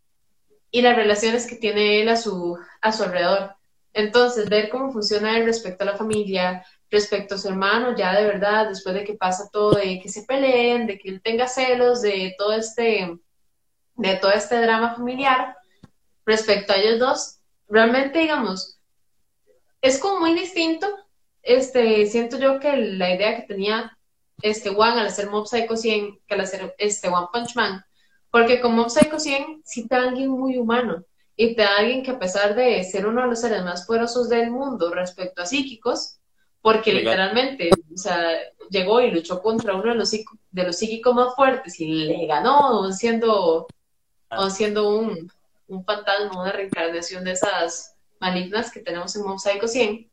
[0.70, 3.56] y las relaciones que tiene él a su, a su alrededor.
[3.94, 8.26] Entonces, ver cómo funciona él respecto a la familia, respecto a su hermano, ya de
[8.26, 12.02] verdad, después de que pasa todo, de que se peleen, de que él tenga celos,
[12.02, 13.18] de todo este,
[13.96, 15.56] de todo este drama familiar,
[16.32, 18.80] respecto a ellos dos, realmente, digamos,
[19.82, 20.88] es como muy distinto.
[21.44, 23.98] Este, siento yo que la idea que tenía
[24.42, 27.84] este One al hacer Mob Psycho 100 que al hacer este One Punch Man,
[28.30, 31.04] porque con Mob Psycho 100 sí te da alguien muy humano
[31.36, 34.30] y te da alguien que a pesar de ser uno de los seres más poderosos
[34.30, 36.20] del mundo respecto a psíquicos,
[36.62, 38.38] porque literalmente, o sea,
[38.70, 42.92] llegó y luchó contra uno de los, de los psíquicos más fuertes y le ganó,
[42.92, 43.68] siendo,
[44.30, 44.50] ah.
[44.50, 45.32] siendo un,
[45.72, 50.10] un fantasma, una reencarnación de esas malignas que tenemos en Mosaico 100,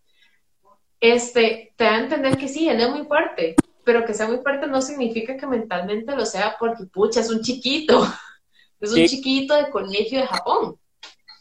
[1.01, 4.39] este, te da a entender que sí, él es muy fuerte, pero que sea muy
[4.39, 8.07] fuerte no significa que mentalmente lo sea porque, pucha, es un chiquito,
[8.81, 10.79] es un chiquito de colegio de Japón.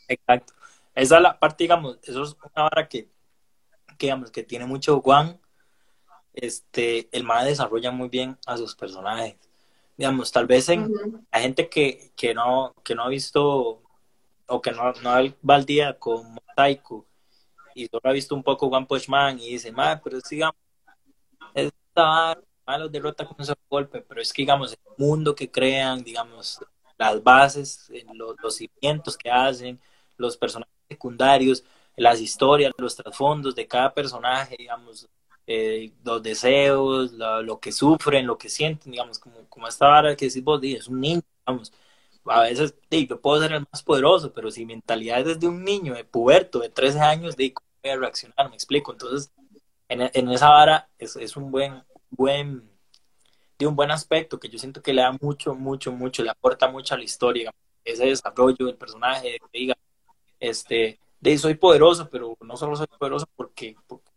[0.08, 0.53] Exacto.
[0.93, 3.10] Esa es la parte, digamos, eso es una vara que
[3.97, 5.39] que, digamos, que tiene mucho Juan,
[6.34, 9.36] este, el MAE desarrolla muy bien a sus personajes.
[9.97, 10.93] Digamos, tal vez en
[11.32, 13.82] la gente que, que, no, que no ha visto
[14.48, 17.06] o que no, va al día con Taiko
[17.76, 19.08] y solo ha visto un poco One Punch
[19.40, 20.56] y dice, madre, pero es, digamos,
[21.54, 22.38] esta
[22.80, 26.60] los derrota con un solo golpe, pero es que, digamos, el mundo que crean, digamos,
[26.98, 29.80] las bases, los, los cimientos que hacen,
[30.18, 31.64] los personajes secundarios,
[31.96, 35.08] las historias, los trasfondos de cada personaje, digamos,
[35.46, 40.26] eh, los deseos, lo, que sufren, lo que sienten, digamos, como, como esta vara que
[40.26, 41.72] decís vos, es un niño, digamos,
[42.30, 45.63] a veces yo puedo ser el más poderoso, pero si mi mentalidad es de un
[45.63, 48.92] niño, de puberto, de 13 años, de cómo voy a reaccionar, me explico.
[48.92, 49.32] Entonces,
[49.90, 52.70] en, esa vara es, un buen, buen,
[53.58, 56.70] de un buen aspecto que yo siento que le da mucho, mucho, mucho, le aporta
[56.70, 59.76] mucho a la historia, ese desarrollo del personaje, que diga,
[60.40, 63.76] este, de soy poderoso, pero no solo soy poderoso porque,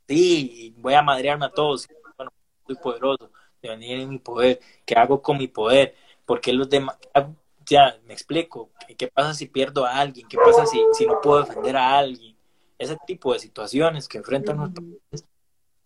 [0.09, 2.33] sí, voy a madrearme a todos, bueno,
[2.67, 3.31] soy poderoso,
[3.63, 5.95] de venir en mi poder, ¿qué hago con mi poder?
[6.25, 6.97] Porque los demás,
[7.71, 10.27] ya, me explico, ¿qué pasa si pierdo a alguien?
[10.27, 12.37] ¿Qué pasa si, si no puedo defender a alguien?
[12.77, 14.85] Ese tipo de situaciones que enfrentan nuestros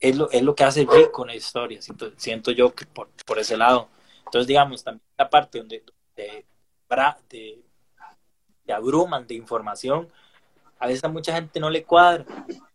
[0.01, 3.38] es lo, es lo que hace rico la historia, siento, siento yo que por, por
[3.38, 3.88] ese lado.
[4.25, 5.85] Entonces, digamos, también la parte donde,
[6.16, 6.44] de,
[7.29, 7.62] de,
[8.64, 10.09] de abruman de información,
[10.79, 12.25] a veces a mucha gente no le cuadra,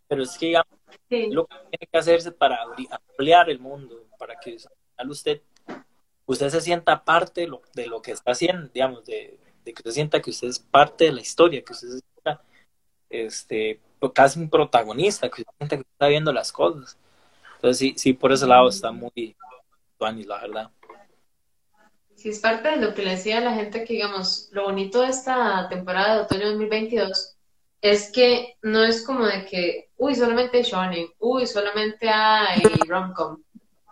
[0.07, 0.73] pero es que digamos,
[1.09, 2.59] lo que tiene que hacerse para
[2.91, 4.57] ampliar el mundo, para que
[5.07, 5.41] usted,
[6.31, 7.41] usted se sienta parte
[7.73, 11.13] de lo, que está haciendo, digamos, de, que usted sienta que usted es parte de
[11.13, 12.41] la historia, que usted se sienta
[13.09, 13.79] este,
[14.13, 16.97] casi un protagonista, que usted sienta que está viendo las cosas.
[17.55, 19.35] Entonces sí, sí, por ese lado está muy
[19.99, 20.71] la verdad.
[22.15, 25.01] Sí, es parte de lo que le decía a la gente que, digamos, lo bonito
[25.01, 27.35] de esta temporada de otoño 2022
[27.81, 33.41] es que no es como de que, uy, solamente shonen, uy, solamente hay romcom,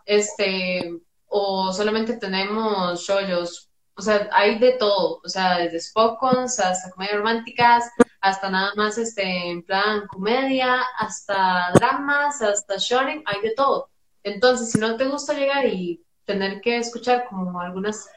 [0.05, 6.91] este, o solamente tenemos shoyos, o sea, hay de todo, o sea, desde Spokons hasta
[6.91, 7.89] comedias románticas,
[8.21, 13.89] hasta nada más este, en plan comedia, hasta dramas, hasta shonen, hay de todo.
[14.23, 18.07] Entonces, si no te gusta llegar y tener que escuchar como algunas,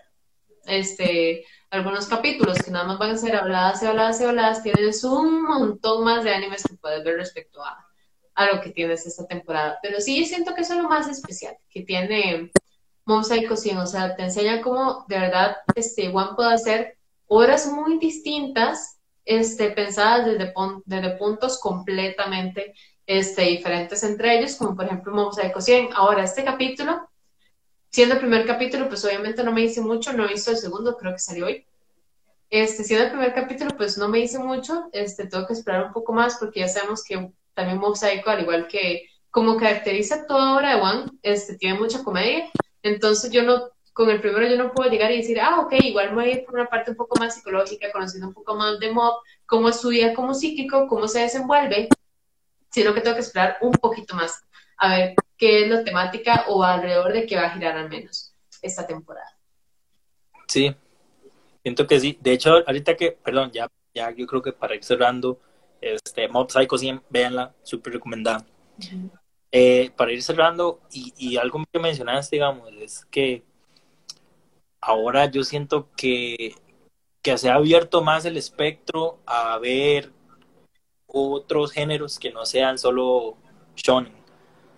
[0.64, 5.05] este, algunos capítulos que nada más van a ser habladas y habladas y habladas, tienes
[5.05, 7.87] un montón más de animes que puedes ver respecto a,
[8.35, 9.79] a lo que tienes esta temporada.
[9.83, 12.51] Pero sí siento que es lo más especial que tiene
[13.22, 17.98] Psycho 100, o sea, te enseña cómo de verdad este One puede hacer obras muy
[17.98, 20.52] distintas, este, pensadas desde,
[20.84, 22.74] desde puntos completamente
[23.06, 25.90] este, diferentes entre ellos, como por ejemplo Psycho 100.
[25.94, 27.10] Ahora, este capítulo
[27.90, 31.12] Siendo el primer capítulo, pues obviamente no me hice mucho, no he el segundo, creo
[31.12, 31.66] que salió hoy.
[32.48, 35.92] Este, siendo el primer capítulo, pues no me hice mucho, este, tengo que esperar un
[35.92, 40.76] poco más porque ya sabemos que también Psycho, al igual que como caracteriza toda obra
[40.76, 42.48] de One, este, tiene mucha comedia,
[42.82, 46.10] entonces yo no con el primero yo no puedo llegar y decir, ah, ok, igual
[46.10, 48.78] me voy a ir por una parte un poco más psicológica, conociendo un poco más
[48.78, 49.14] de Mob,
[49.46, 51.88] cómo estudia como psíquico, cómo se desenvuelve,
[52.70, 54.42] sino que tengo que esperar un poquito más
[54.78, 58.34] a ver qué es la temática o alrededor de qué va a girar al menos
[58.62, 59.36] esta temporada.
[60.46, 60.74] Sí,
[61.62, 62.18] siento que sí.
[62.20, 65.40] De hecho, ahorita que, perdón, ya, ya yo creo que para ir cerrando,
[65.80, 68.46] este, Mob Psycho 100, véanla, súper recomendada.
[69.52, 73.42] Eh, para ir cerrando, y, y, algo que mencionaste, digamos, es que
[74.80, 76.54] ahora yo siento que,
[77.22, 80.12] que se ha abierto más el espectro a ver
[81.06, 83.36] otros géneros que no sean solo
[83.74, 84.14] shonen.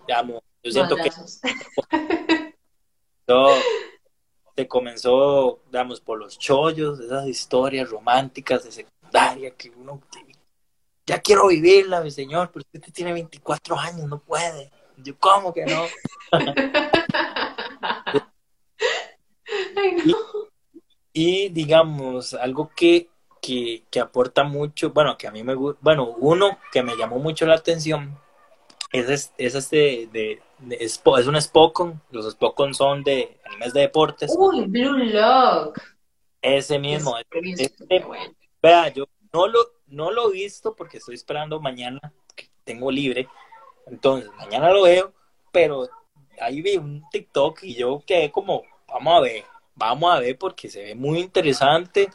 [0.07, 1.11] Digamos, yo siento que
[4.55, 10.01] se comenzó, digamos, por los chollos, esas historias románticas de secundaria que uno
[11.05, 14.71] ya quiero vivirla, mi señor, pero usted tiene 24 años, no puede.
[14.97, 15.85] Yo, ¿cómo que no?
[21.13, 23.09] y, digamos, algo que,
[23.41, 27.19] que, que, aporta mucho, bueno, que a mí me gusta, bueno, uno que me llamó
[27.19, 28.17] mucho la atención
[28.93, 34.33] es, es este de, es, es un Spokon, los Spokon son de animes de deportes.
[34.37, 35.79] Uy, Blue Lock.
[36.41, 37.15] Ese mismo.
[38.61, 39.59] Vea, yo no lo,
[39.93, 41.99] no lo he visto porque estoy esperando mañana,
[42.35, 43.27] que tengo libre.
[43.87, 45.13] Entonces, mañana lo veo,
[45.51, 45.87] pero
[46.41, 49.43] ahí vi un TikTok y yo quedé como, vamos a ver,
[49.75, 52.09] vamos a ver porque se ve muy interesante.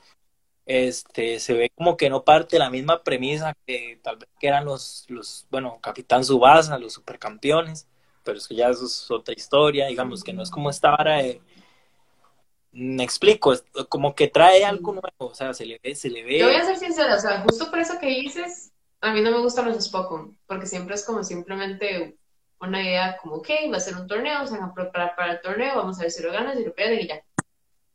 [0.66, 4.66] Este, se ve como que no parte la misma premisa que tal vez que eran
[4.66, 7.88] los, los bueno, Capitán Subasa, los supercampeones,
[8.22, 11.22] pero es que ya eso es otra historia, digamos que no es como esta vara
[11.22, 11.40] de,
[12.78, 13.54] me explico,
[13.88, 16.38] como que trae algo nuevo, o sea, se le ve, se le ve.
[16.38, 19.32] Yo voy a ser sincera, o sea, justo por eso que dices, a mí no
[19.32, 22.16] me gustan los Spokon, porque siempre es como simplemente
[22.60, 25.40] una idea como, ok, va a ser un torneo, se van a preparar para el
[25.40, 27.24] torneo, vamos a ver si lo ganan, si lo pierden y ya.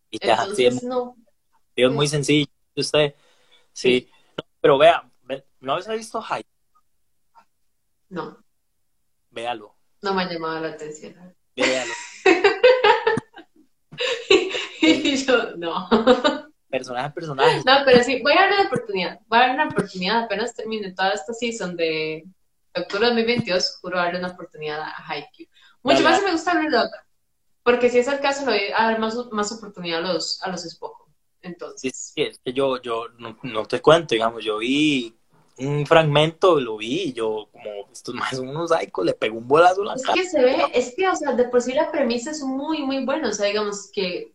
[0.10, 1.16] Y ya, Entonces, no.
[1.76, 3.16] Es muy sencillo, usted,
[3.72, 4.10] sí.
[4.60, 5.10] pero vea,
[5.62, 6.50] ¿no habéis visto Hype?
[8.10, 8.38] No.
[9.32, 9.76] Véalo.
[10.02, 11.16] No me ha llamado la atención.
[11.56, 11.94] Véalo.
[14.88, 15.88] y yo, no.
[16.70, 17.62] Personaje, personaje.
[17.66, 19.20] No, pero sí, voy a darle una oportunidad.
[19.28, 20.24] Voy a darle una oportunidad.
[20.24, 22.26] Apenas termine toda esta season de
[22.76, 25.48] octubre de 2022, juro darle una oportunidad a Haikyuu.
[25.84, 26.90] Mucho más si me gusta Blue Lock.
[27.62, 30.50] Porque si es el caso, le voy a dar más, más oportunidad a los, a
[30.50, 31.08] los Spock.
[31.44, 32.12] Entonces.
[32.16, 35.16] Sí, es que yo, yo no, no, te cuento, digamos, yo vi
[35.60, 39.84] un fragmento, lo vi, y yo, como, estos más unos psychos, le pegó un bolazo
[39.84, 42.32] a la Es que se ve, es que, o sea, de por sí la premisa
[42.32, 44.33] es muy, muy buena, o sea, digamos que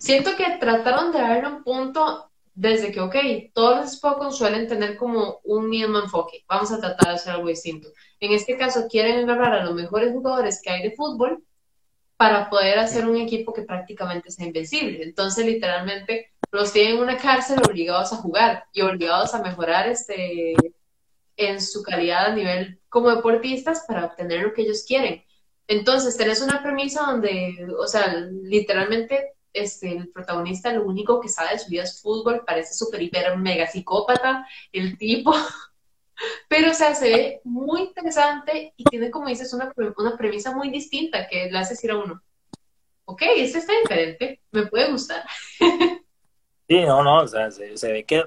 [0.00, 3.14] siento que trataron de darle un punto desde que, ok,
[3.54, 7.48] todos los Spokon suelen tener como un mismo enfoque, vamos a tratar de hacer algo
[7.48, 7.88] distinto.
[8.18, 11.44] En este caso, quieren agarrar a los mejores jugadores que hay de fútbol
[12.16, 15.02] para poder hacer un equipo que prácticamente sea invencible.
[15.02, 20.54] Entonces, literalmente, los tienen en una cárcel obligados a jugar y obligados a mejorar este,
[21.36, 25.24] en su calidad a nivel como deportistas para obtener lo que ellos quieren.
[25.66, 31.52] Entonces, tenés una premisa donde, o sea, literalmente este, el protagonista lo único que sabe
[31.52, 35.32] de su vida es fútbol, parece súper, hiper, mega psicópata, el tipo,
[36.48, 40.70] pero o sea, se ve muy interesante y tiene, como dices, una, una premisa muy
[40.70, 42.22] distinta que le hace decir a uno,
[43.04, 45.24] ok, este está diferente, me puede gustar.
[46.68, 48.22] Sí, no, no, o sea, se, ve que,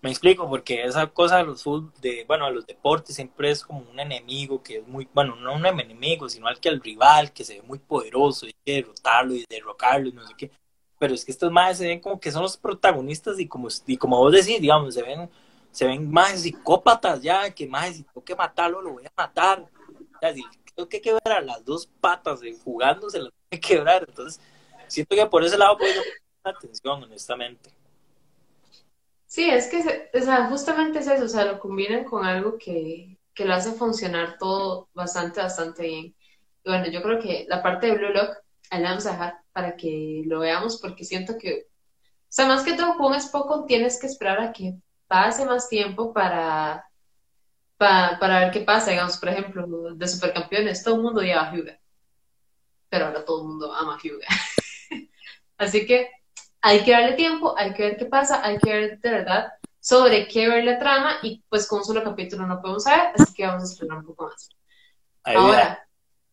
[0.00, 1.62] me explico, porque esa cosa de los
[2.00, 5.66] de, bueno, los deportes siempre es como un enemigo que es muy, bueno, no un
[5.66, 9.34] enemigo, sino al que al rival, que se ve muy poderoso, y hay que derrotarlo
[9.34, 10.50] y derrocarlo y no sé qué.
[11.02, 13.96] Pero es que estos más se ven como que son los protagonistas y como, y
[13.96, 15.28] como vos decís, digamos, se ven
[15.72, 19.66] se ven más psicópatas ya, que más si tengo que matarlo, lo voy a matar.
[20.22, 20.44] Ya, si
[20.76, 24.06] tengo que quebrar las dos patas eh, jugándose, las tengo que quebrar.
[24.06, 24.40] Entonces,
[24.86, 26.00] siento que por ese lado puedo
[26.44, 27.70] atención, honestamente.
[29.26, 33.18] Sí, es que, o sea, justamente es eso, o sea, lo combinan con algo que,
[33.34, 36.14] que lo hace funcionar todo bastante, bastante bien.
[36.62, 38.36] Y bueno, yo creo que la parte de Blue Lock,
[38.72, 42.64] ahí la vamos a dejar para que lo veamos, porque siento que, o sea, más
[42.64, 44.74] que todo con poco tienes que esperar a que
[45.06, 46.84] pase más tiempo para,
[47.76, 48.90] para, ver qué pasa.
[48.90, 51.78] Digamos, por ejemplo, de supercampeones, todo el mundo lleva a Hyuga.
[52.88, 54.26] Pero ahora todo el mundo ama a Hyuga.
[55.58, 56.10] Así que
[56.62, 60.28] hay que darle tiempo, hay que ver qué pasa, hay que ver de verdad sobre
[60.28, 63.44] qué ver la trama y pues con un solo capítulo no podemos saber, así que
[63.44, 64.48] vamos a esperar un poco más.
[65.24, 65.86] Ahora,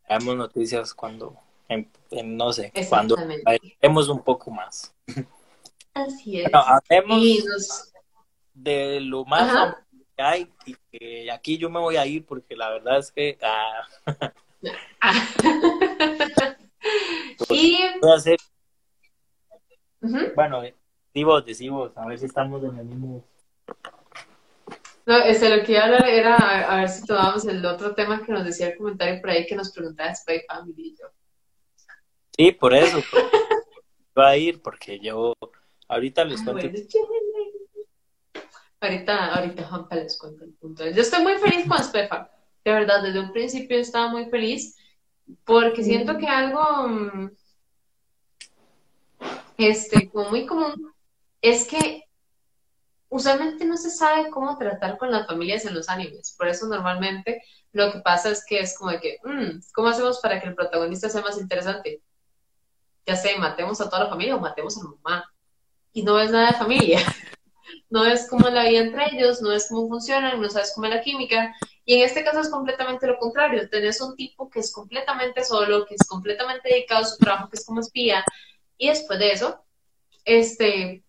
[0.08, 1.40] veamos noticias cuando,
[2.24, 3.16] no sé, cuando
[3.82, 4.94] vemos un poco más.
[5.94, 6.52] Así es.
[7.10, 7.92] y nos,
[8.54, 9.76] de lo más
[10.16, 13.38] que hay y que aquí yo me voy a ir porque la verdad es que...
[13.42, 13.88] Ah.
[17.50, 18.38] y Voy a hacer...
[20.36, 20.62] Bueno,
[21.14, 23.24] digo, decimos, a ver si estamos en el mismo...
[25.06, 26.36] No, este, lo que iba a hablar era
[26.72, 29.56] a, ver si tomamos el otro tema que nos decía el comentario por ahí que
[29.56, 31.08] nos preguntaba Spy Family y yo.
[32.40, 33.02] Sí, por eso.
[34.18, 35.34] va a ir porque yo
[35.90, 36.70] ahorita les cuento.
[38.80, 40.90] ahorita, ahorita Juanpa les cuento el punto.
[40.90, 42.30] Yo estoy muy feliz con Family.
[42.64, 44.78] De verdad, desde un principio estaba muy feliz
[45.44, 47.32] porque siento que algo mm,
[49.58, 50.94] este, como muy común
[51.42, 52.06] es que
[53.10, 56.36] usualmente no se sabe cómo tratar con las familias en los animes.
[56.38, 60.22] Por eso normalmente lo que pasa es que es como de que, mm, ¿cómo hacemos
[60.22, 62.02] para que el protagonista sea más interesante?
[63.10, 65.34] Ya sé, matemos a toda la familia o matemos a la mamá.
[65.94, 67.00] Y no ves nada de familia.
[67.92, 70.94] No ves cómo la vida entre ellos, no ves cómo funcionan, no sabes cómo es
[70.94, 71.56] la química.
[71.86, 73.68] Y en este caso es completamente lo contrario.
[73.68, 77.58] Tenés un tipo que es completamente solo, que es completamente dedicado a su trabajo, que
[77.58, 78.24] es como espía.
[78.78, 79.64] Y después de eso,
[80.24, 81.04] este,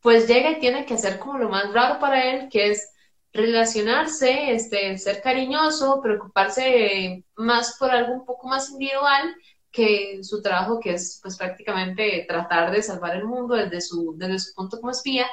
[0.00, 2.92] pues llega y tiene que hacer como lo más raro para él, que es
[3.32, 9.34] relacionarse, este, ser cariñoso, preocuparse más por algo un poco más individual
[9.74, 14.38] que su trabajo, que es pues prácticamente tratar de salvar el mundo desde su, desde
[14.38, 15.26] su punto como espía,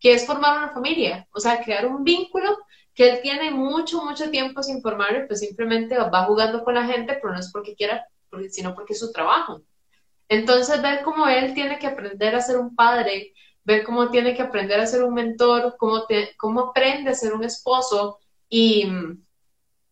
[0.00, 2.58] que es formar una familia, o sea, crear un vínculo
[2.92, 7.18] que él tiene mucho, mucho tiempo sin formar, pues simplemente va jugando con la gente,
[7.20, 8.04] pero no es porque quiera,
[8.50, 9.62] sino porque es su trabajo.
[10.28, 13.32] Entonces, ver cómo él tiene que aprender a ser un padre,
[13.62, 16.04] ver cómo tiene que aprender a ser un mentor, cómo,
[16.36, 18.18] cómo aprende a ser un esposo
[18.48, 18.88] y,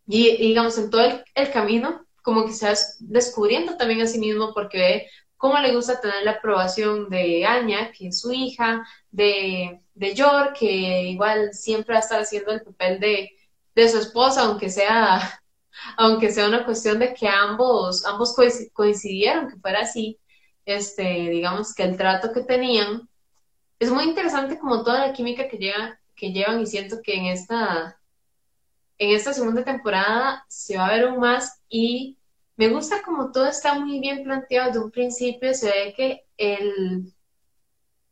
[0.07, 1.03] y, digamos, en todo
[1.35, 6.25] el, camino, como va descubriendo también a sí mismo porque ve cómo le gusta tener
[6.25, 11.99] la aprobación de Anya, que es su hija, de, de York, que igual siempre va
[11.99, 13.33] a estar haciendo el papel de,
[13.75, 15.41] de su esposa, aunque sea
[15.97, 18.37] aunque sea una cuestión de que ambos, ambos
[18.73, 20.19] coincidieron, que fuera así,
[20.65, 23.09] este, digamos que el trato que tenían,
[23.79, 25.59] es muy interesante como toda la química que,
[26.15, 27.99] que llevan y siento que en esta,
[29.03, 32.19] en esta segunda temporada se va a ver aún más y
[32.57, 37.13] me gusta como todo está muy bien planteado desde un principio, se ve que el,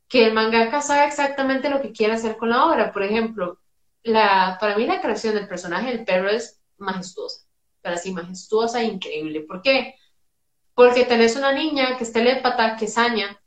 [0.09, 2.93] que el mangaka sabe exactamente lo que quiere hacer con la obra.
[2.93, 3.61] Por ejemplo,
[4.03, 7.47] la, para mí la creación del personaje del perro es majestuosa,
[7.81, 9.43] pero así majestuosa e increíble.
[9.43, 9.95] ¿Por qué?
[10.75, 13.41] Porque tenés una niña que es telépata, que saña,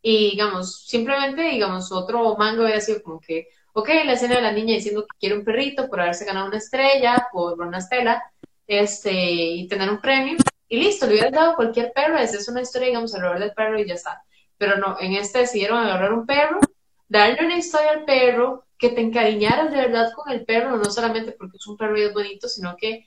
[0.00, 4.52] y digamos, simplemente, digamos, otro mango hubiera sido como que, ok, la escena de la
[4.52, 8.22] niña diciendo que quiere un perrito por haberse ganado una estrella, por una estela,
[8.66, 10.36] este, y tener un premio,
[10.68, 13.78] y listo, le hubieran dado cualquier perro, esa es una historia, digamos, alrededor del perro
[13.80, 14.22] y ya está.
[14.58, 16.60] Pero no, en este decidieron agarrar un perro,
[17.08, 21.32] darle una historia al perro, que te encariñaras de verdad con el perro, no solamente
[21.32, 23.06] porque es un perro y es bonito, sino que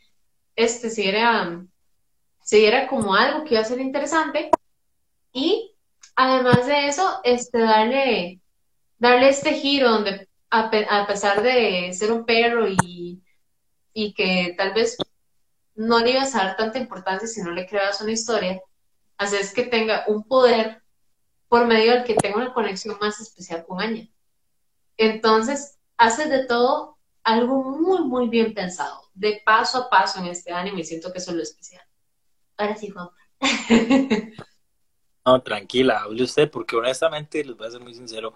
[0.55, 1.63] este se diera,
[2.41, 4.51] se diera como algo que iba a ser interesante
[5.31, 5.73] y
[6.15, 8.41] además de eso, este, darle,
[8.97, 10.69] darle este giro donde a,
[11.07, 13.23] pesar de ser un perro y,
[13.93, 14.97] y, que tal vez
[15.75, 18.61] no le ibas a dar tanta importancia si no le creabas una historia,
[19.17, 20.83] haces que tenga un poder
[21.47, 24.07] por medio del que tenga una conexión más especial con Anya.
[24.97, 30.51] Entonces, haces de todo algo muy, muy bien pensado, de paso a paso en este
[30.51, 31.83] anime y siento que eso es lo especial.
[32.57, 33.09] Ahora sí, Juan.
[35.23, 38.33] No, tranquila, hable usted, porque honestamente, les voy a ser muy sincero,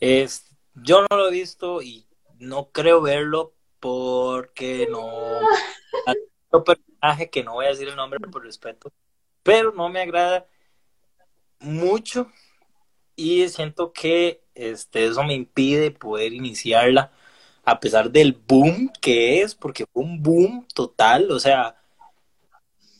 [0.00, 2.06] es, yo no lo he visto y
[2.38, 5.06] no creo verlo porque no...
[6.52, 8.90] un personaje que no voy a decir el nombre por respeto,
[9.42, 10.46] pero no me agrada
[11.60, 12.30] mucho
[13.14, 17.12] y siento que este, eso me impide poder iniciarla
[17.64, 21.76] a pesar del boom que es, porque fue un boom total, o sea,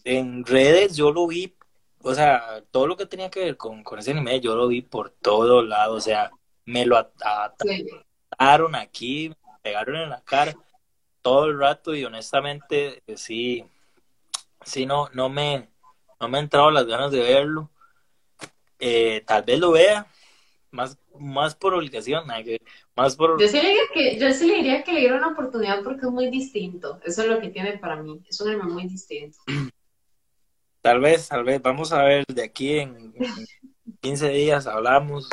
[0.05, 1.57] en redes yo lo vi
[2.07, 5.11] o sea, todo lo que tenía que ver con, ese anime, yo lo vi por
[5.11, 6.31] todo lado, o sea,
[6.67, 10.55] me lo ataron aquí, me pegaron en la cara
[11.23, 13.65] todo el rato y honestamente, eh, sí,
[14.63, 15.69] sí, no, no me,
[16.21, 17.71] no me han entrado las ganas de verlo.
[18.79, 20.07] Eh, tal vez lo vea,
[20.71, 22.27] más, más por obligación,
[22.95, 23.41] más por...
[23.41, 26.07] Yo sí, le diría que, yo sí le diría que le diera una oportunidad porque
[26.07, 29.39] es muy distinto, eso es lo que tiene para mí, es un anime muy distinto.
[30.81, 33.13] Tal vez, tal vez, vamos a ver de aquí en,
[34.01, 35.29] 15 días hablamos,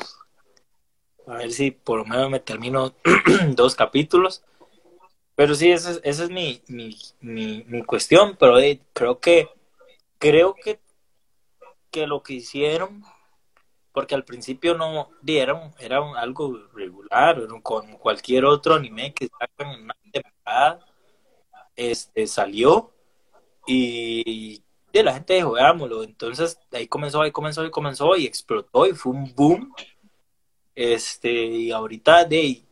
[1.27, 2.93] a ver si por lo menos me termino
[3.55, 4.43] dos capítulos.
[5.35, 9.49] Pero sí, esa, es mi, mi, mi, cuestión, pero eh, creo que
[10.19, 10.79] creo que,
[11.89, 13.03] que lo que hicieron,
[13.91, 19.83] porque al principio no dieron, era algo regular, con cualquier otro anime que sacan en
[19.83, 20.79] una temporada,
[21.75, 22.93] este salió
[23.65, 24.63] y
[24.93, 25.57] de la gente dijo.
[26.03, 29.73] Entonces ahí comenzó, ahí comenzó, ahí comenzó y explotó y fue un boom.
[30.75, 32.63] Este, y ahorita de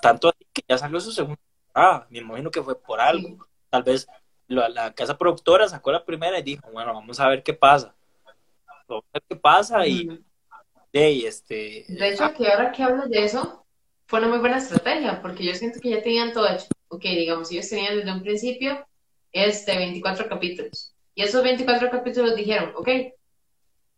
[0.00, 1.40] tanto así que ya salió su segunda
[1.78, 3.46] ah, me imagino que fue por algo.
[3.70, 4.06] Tal vez
[4.46, 7.94] la, la, casa productora sacó la primera y dijo, bueno, vamos a ver qué pasa.
[8.88, 10.08] Vamos a ver qué pasa y
[10.92, 11.84] de este.
[11.88, 13.64] De hecho, que ahora que hablas de eso,
[14.06, 16.66] fue una muy buena estrategia, porque yo siento que ya tenían todo hecho.
[16.88, 18.86] Ok, digamos, ellos tenían desde un principio
[19.32, 20.94] este 24 capítulos.
[21.14, 22.88] Y esos 24 capítulos dijeron, ok,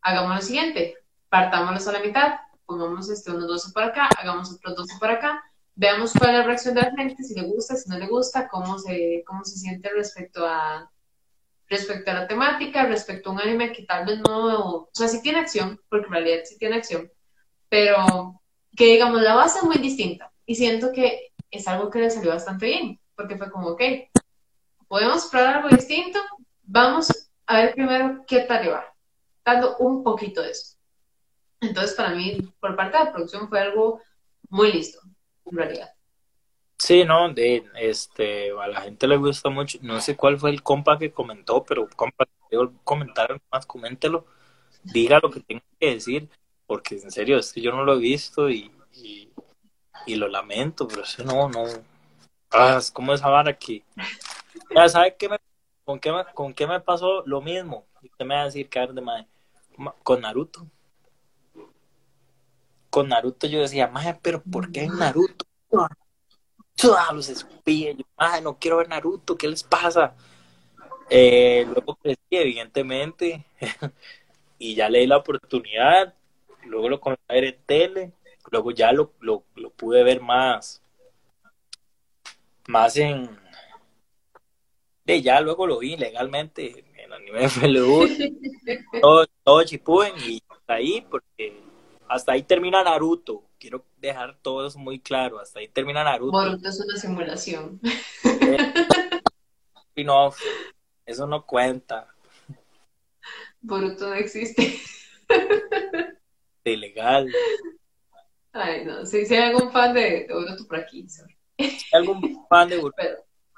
[0.00, 0.96] hagamos lo siguiente,
[1.28, 2.40] partámoslos a la mitad,
[2.70, 5.42] pongamos este, unos 12 por acá, hagamos otros 12 por acá,
[5.74, 8.46] veamos cuál es la reacción de la gente, si le gusta, si no le gusta,
[8.46, 10.88] cómo se, cómo se siente respecto a,
[11.68, 15.20] respecto a la temática, respecto a un anime que tal vez no, o sea, sí
[15.20, 17.10] tiene acción, porque en realidad sí tiene acción,
[17.68, 18.40] pero
[18.76, 22.30] que digamos la base es muy distinta y siento que es algo que le salió
[22.30, 23.82] bastante bien, porque fue como, ok,
[24.86, 26.20] podemos probar algo distinto,
[26.62, 28.94] vamos a ver primero qué tal le va,
[29.44, 30.79] dando un poquito de eso.
[31.60, 34.00] Entonces, para mí, por parte de la producción fue algo
[34.48, 35.00] muy listo,
[35.46, 35.90] en realidad.
[36.80, 39.78] Sí, no, de, este, a la gente le gusta mucho.
[39.82, 42.26] No sé cuál fue el compa que comentó, pero compa,
[42.84, 44.24] comentar más, coméntelo.
[44.82, 46.30] Diga lo que tenga que decir,
[46.66, 51.02] porque en serio, es que yo no lo he visto y, y, lo lamento, pero
[51.02, 51.64] eso no, no.
[52.50, 53.84] Ah, es como esa vara que.
[54.74, 55.38] Ya sabe qué me,
[55.84, 57.86] con, qué me, con qué me pasó lo mismo.
[58.02, 59.26] Usted me va a decir que de madre.
[60.02, 60.66] Con Naruto.
[62.90, 65.46] Con Naruto yo decía, madre, pero ¿por qué Naruto?
[67.12, 68.04] los espías, yo,
[68.42, 70.14] no quiero ver Naruto, ¿qué les pasa?
[71.08, 73.44] Eh, luego crecí, evidentemente,
[74.58, 76.14] y ya leí la oportunidad,
[76.64, 78.12] luego lo comencé a ver en tele,
[78.50, 79.44] luego ya lo, lo,
[79.76, 80.82] pude ver más,
[82.66, 83.28] más en,
[85.06, 88.08] ya luego lo vi legalmente en anime FLU,
[89.00, 91.60] todo, todo Chipuden y ahí, porque
[92.10, 95.38] hasta ahí termina Naruto, quiero dejar todo eso muy claro.
[95.38, 96.32] Hasta ahí termina Naruto.
[96.32, 97.80] Boruto es una simulación.
[99.96, 100.34] no,
[101.06, 102.08] eso no cuenta.
[103.60, 104.80] Boruto no existe.
[106.64, 107.32] Ilegal.
[108.52, 109.06] Ay, no.
[109.06, 111.36] Si, si hay algún fan de, Boruto por aquí, sorry.
[111.56, 113.02] Si hay algún fan de Boruto.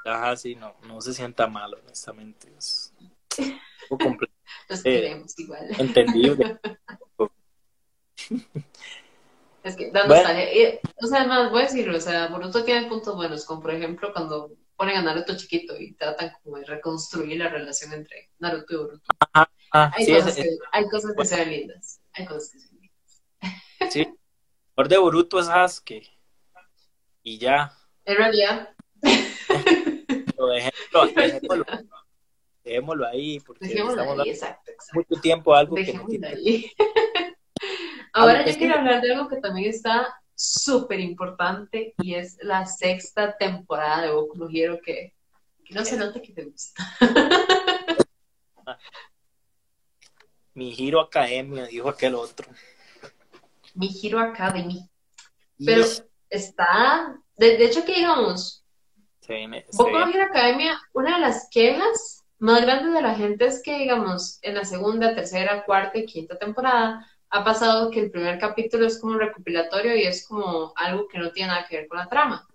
[0.05, 2.53] Ajá, sí, no, no se sienta mal, honestamente.
[2.59, 2.93] Es.
[4.69, 5.69] Los queremos igual.
[5.79, 6.61] Entendible.
[9.63, 10.81] Es que da nostalgia.
[11.01, 14.13] o sea, además, voy a decirlo, o sea, Boruto tiene puntos buenos, como por ejemplo
[14.13, 18.77] cuando ponen a Naruto chiquito y tratan como de reconstruir la relación entre Naruto y
[18.77, 19.05] Boruto.
[19.71, 22.01] hay, cosas que, hay, cosas que, se ven lindas.
[22.15, 23.23] Hay cosas que se ven lindas.
[23.93, 24.09] Sí.
[24.75, 26.11] Por de Boruto es Sasuke.
[27.23, 27.73] Y ya.
[28.05, 28.75] En realidad.
[30.37, 31.65] Lo dejémoslo, dejémoslo,
[32.65, 34.95] dejémoslo ahí, porque dejémoslo estamos ahí, exacto, exacto.
[34.95, 36.73] mucho tiempo algo dejémoslo que no ahí.
[38.13, 43.37] Ahora yo quiero hablar de algo que también está súper importante y es la sexta
[43.37, 45.15] temporada de Boku no Hero que,
[45.71, 46.83] no se note que te gusta.
[50.55, 52.47] Mi Hero Academia, dijo aquel otro.
[53.75, 54.87] Mi Hero Academy.
[55.65, 55.87] Pero
[56.29, 58.63] está, de, hecho que digamos,
[59.73, 63.79] Boku no Hero Academia, una de las quejas más grandes de la gente es que
[63.79, 68.87] digamos, en la segunda, tercera, cuarta y quinta temporada ha pasado que el primer capítulo
[68.87, 72.07] es como recopilatorio y es como algo que no tiene nada que ver con la
[72.07, 72.47] trama.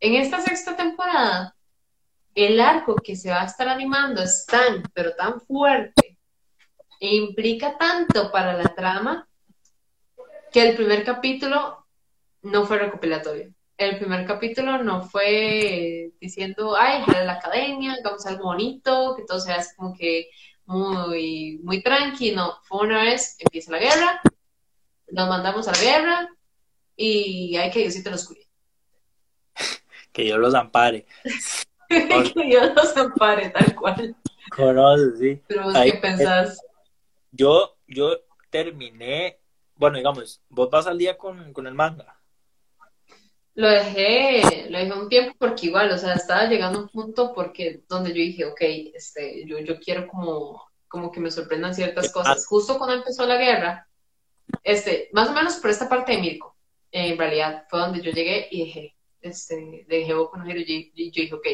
[0.00, 1.54] En esta sexta temporada,
[2.34, 6.16] el arco que se va a estar animando es tan, pero tan fuerte
[6.98, 9.28] e implica tanto para la trama
[10.50, 11.86] que el primer capítulo
[12.40, 13.52] no fue recopilatorio.
[13.76, 19.38] El primer capítulo no fue diciendo, ay, a la academia, hagamos algo bonito, que todo
[19.38, 20.30] sea como que
[20.66, 22.58] muy, muy tranquilo.
[22.64, 24.20] Fue una vez, empieza la guerra,
[25.08, 26.28] nos mandamos a la guerra
[26.96, 28.48] y hay que Diosito los cuide.
[30.12, 31.06] que Dios los ampare.
[31.88, 34.16] que Dios los ampare, tal cual.
[34.50, 35.42] Conoce, sí.
[35.46, 36.60] Pero vos, ¿qué pensás?
[37.32, 39.40] Yo, yo terminé,
[39.74, 42.20] bueno, digamos, vos vas al día con, con el manga.
[43.56, 47.32] Lo dejé, lo dejé un tiempo porque igual, o sea, estaba llegando a un punto
[47.32, 48.60] porque donde yo dije, ok,
[48.94, 52.44] este, yo, yo quiero como, como que me sorprendan ciertas cosas.
[52.46, 53.88] Justo cuando empezó la guerra,
[54.64, 56.56] este, más o menos por esta parte de Mirko,
[56.90, 61.34] en realidad, fue donde yo llegué y dije, este, dejé con y, y yo dije,
[61.34, 61.46] ok,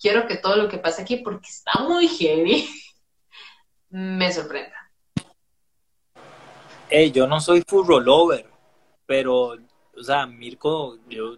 [0.00, 2.68] quiero que todo lo que pase aquí, porque está muy heavy,
[3.90, 4.76] me sorprenda.
[6.88, 8.46] Hey, yo no soy full rollover,
[9.06, 9.56] pero
[9.98, 11.36] o sea, Mirko, yo...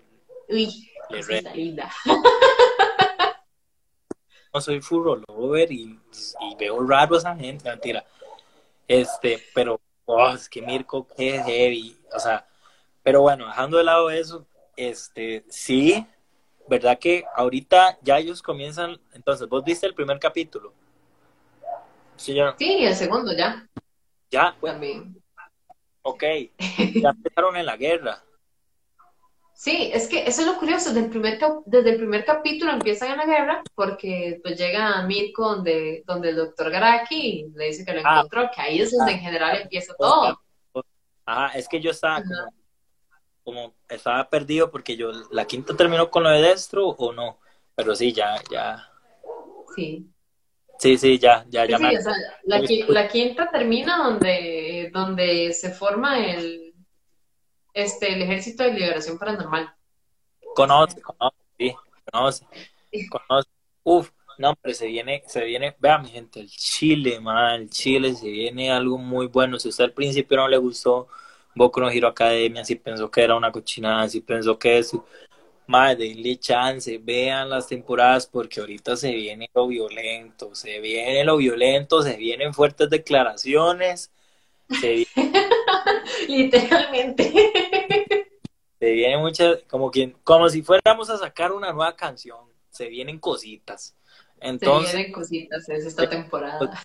[0.49, 0.91] Uy,
[1.55, 1.91] linda.
[4.55, 5.99] no soy full puedo ver y,
[6.41, 8.05] y veo raro a esa gente, mentira.
[8.87, 12.47] Este, pero, oh, es que Mirko, qué heavy, o sea,
[13.03, 14.47] pero bueno, dejando de lado eso,
[14.77, 16.07] este, sí,
[16.69, 20.73] ¿verdad que ahorita ya ellos comienzan, entonces, vos viste el primer capítulo?
[22.17, 22.55] Sí, ya.
[22.59, 23.69] sí el segundo ya.
[24.31, 25.23] Ya, También.
[26.03, 26.25] Ok,
[26.95, 28.23] ya empezaron en la guerra.
[29.59, 31.37] Sí, es que eso es lo curioso, desde el primer,
[31.67, 36.37] desde el primer capítulo empiezan en la guerra porque pues llega Mirko donde, donde el
[36.37, 38.19] doctor Garaki y le dice que lo ah.
[38.19, 40.41] encontró, que ahí es donde en general empieza todo.
[41.27, 42.23] Ajá, es que yo estaba
[43.43, 47.41] como, estaba perdido porque yo, la quinta terminó con lo de Destro o no,
[47.75, 48.89] pero sí, ya, ya.
[49.75, 50.07] Sí.
[50.79, 51.81] Sí, sí, ya, ya, ya.
[51.81, 56.68] la, la, quinta termina donde, donde se forma el
[57.79, 59.73] este, el Ejército de Liberación Paranormal.
[60.55, 61.75] Conoce, conoce, sí,
[62.11, 62.45] conoce,
[63.09, 63.49] conoce.
[63.85, 68.15] Uf, no, pero se viene, se viene, vea mi gente, el Chile, man, el Chile
[68.15, 69.59] se viene algo muy bueno.
[69.59, 71.09] Si usted al principio no le gustó
[71.55, 75.07] Boku no Hero Academia, si pensó que era una cochinada, si pensó que eso,
[75.69, 81.37] madre, denle chance, vean las temporadas porque ahorita se viene lo violento, se viene lo
[81.37, 84.11] violento, se vienen fuertes declaraciones,
[84.81, 85.43] se viene...
[86.29, 87.68] Literalmente.
[88.81, 92.39] Se viene muchas, como que, como si fuéramos a sacar una nueva canción.
[92.71, 93.97] Se vienen cositas.
[94.41, 96.81] Entonces, se vienen cositas en esta temporada.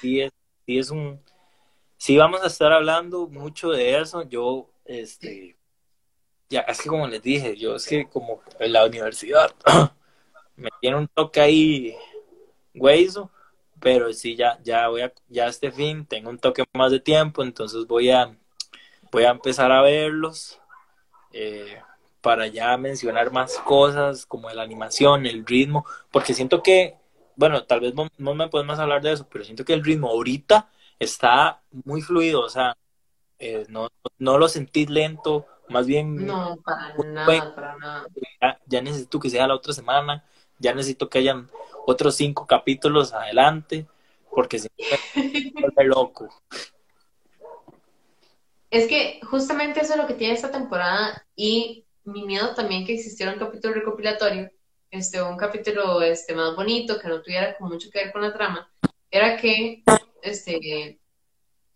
[0.00, 0.32] Sí es,
[0.66, 1.22] sí es un,
[1.96, 4.22] sí vamos a estar hablando mucho de eso.
[4.22, 5.56] Yo, este,
[6.48, 9.54] ya, es que como les dije, yo es que como en la universidad
[10.56, 11.96] me tiene un toque ahí,
[12.74, 13.30] hueso
[13.84, 17.42] pero sí ya ya voy a ya este fin tengo un toque más de tiempo
[17.42, 18.34] entonces voy a
[19.14, 20.60] voy a empezar a verlos
[21.32, 21.78] eh,
[22.20, 26.96] para ya mencionar más cosas como la animación el ritmo porque siento que
[27.36, 30.68] bueno tal vez no, me podemos hablar de eso pero siento que el ritmo ahorita
[30.98, 32.76] está muy fluido o sea
[33.38, 33.88] eh, no,
[34.18, 38.06] no lo sentí lento más bien no para nada para nada
[38.40, 40.24] ya, ya necesito que sea la otra semana
[40.58, 41.48] ya necesito que hayan
[41.86, 43.86] otros cinco capítulos adelante,
[44.30, 44.68] porque si
[45.54, 46.28] no loco.
[48.74, 52.94] Es que justamente eso es lo que tiene esta temporada y mi miedo también que
[52.94, 54.50] existiera un capítulo recopilatorio,
[54.90, 58.68] este, un capítulo este, más bonito, que no tuviera mucho que ver con la trama,
[59.12, 59.84] era que
[60.22, 60.98] este,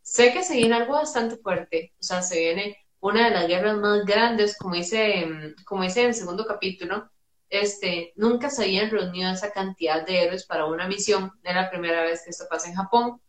[0.02, 3.76] sé que se viene algo bastante fuerte, o sea, se viene una de las guerras
[3.76, 7.12] más grandes, como dice, como dice en el segundo capítulo,
[7.48, 11.30] este, nunca se habían reunido esa cantidad de héroes para una misión.
[11.44, 13.22] Es la primera vez que esto pasa en Japón.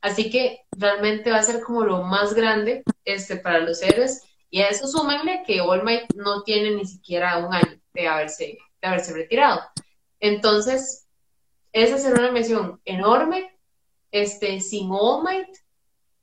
[0.00, 4.22] Así que realmente va a ser como lo más grande este, para los héroes.
[4.50, 8.58] Y a eso súmenle que All Might no tiene ni siquiera un año de haberse,
[8.82, 9.62] de haberse retirado.
[10.20, 11.06] Entonces,
[11.72, 13.58] esa será una misión enorme,
[14.10, 15.48] este, sin All Might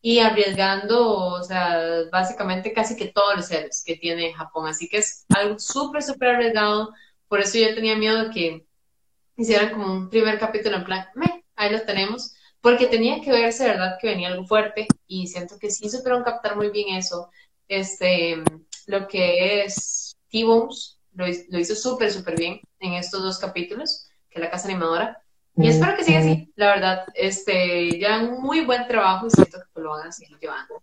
[0.01, 4.67] y arriesgando, o sea, básicamente casi que todos los héroes que tiene Japón.
[4.67, 6.93] Así que es algo súper, súper arriesgado
[7.34, 8.67] por eso yo tenía miedo de que
[9.38, 13.68] hicieran como un primer capítulo en plan, me, ahí lo tenemos, porque tenía que verse,
[13.68, 17.30] ¿verdad?, que venía algo fuerte y siento que sí supieron captar muy bien eso.
[17.68, 18.41] Este,
[18.88, 24.45] lo que es T-Bones lo, hizo súper, súper bien en estos dos capítulos, que es
[24.45, 25.22] la casa animadora.
[25.57, 27.05] Y espero que siga así, la verdad.
[27.16, 30.82] Este, ya un muy buen trabajo y siento que lo van a seguir llevando.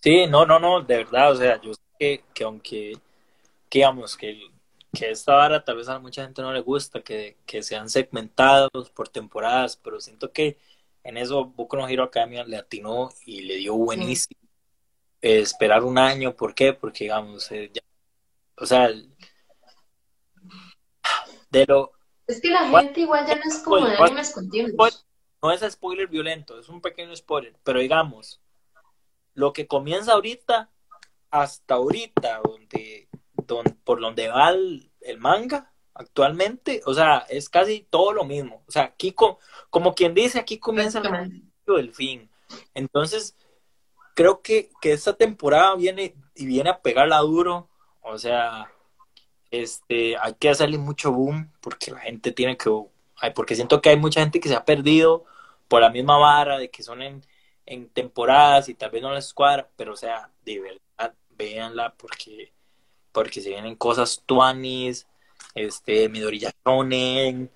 [0.00, 2.92] Sí, no, no, no, de verdad, o sea, yo sé que, que aunque,
[3.68, 4.40] digamos, que
[4.94, 8.90] que esta vara tal vez a mucha gente no le gusta, que, que sean segmentados
[8.90, 10.58] por temporadas, pero siento que
[11.02, 14.40] en eso Boku no Hero Academia le atinó y le dio buenísimo.
[15.20, 16.72] Eh, esperar un año, ¿por qué?
[16.72, 17.70] Porque, digamos, eh,
[18.56, 18.88] o sea,
[21.50, 21.92] de lo...
[22.26, 25.06] Es que la gente igual ya no es como de animes continuos.
[25.42, 28.40] No es spoiler violento, es un pequeño spoiler, pero digamos,
[29.34, 30.70] lo que comienza ahorita,
[31.30, 33.03] hasta ahorita, donde
[33.46, 38.64] por donde va el, manga actualmente, o sea, es casi todo lo mismo.
[38.66, 41.00] O sea, aquí como quien dice, aquí comienza
[41.66, 42.28] el fin.
[42.74, 43.36] Entonces,
[44.14, 47.68] creo que, que esta temporada viene y viene a pegarla duro.
[48.02, 48.72] O sea,
[49.50, 52.70] este, hay que hacerle mucho boom porque la gente tiene que,
[53.34, 55.24] porque siento que hay mucha gente que se ha perdido
[55.68, 57.24] por la misma vara de que son en,
[57.66, 62.52] en temporadas y tal vez no les cuadra, pero o sea, de verdad, véanla porque
[63.14, 65.06] porque se vienen cosas tuanis,
[65.54, 67.50] este, Midori Shonen,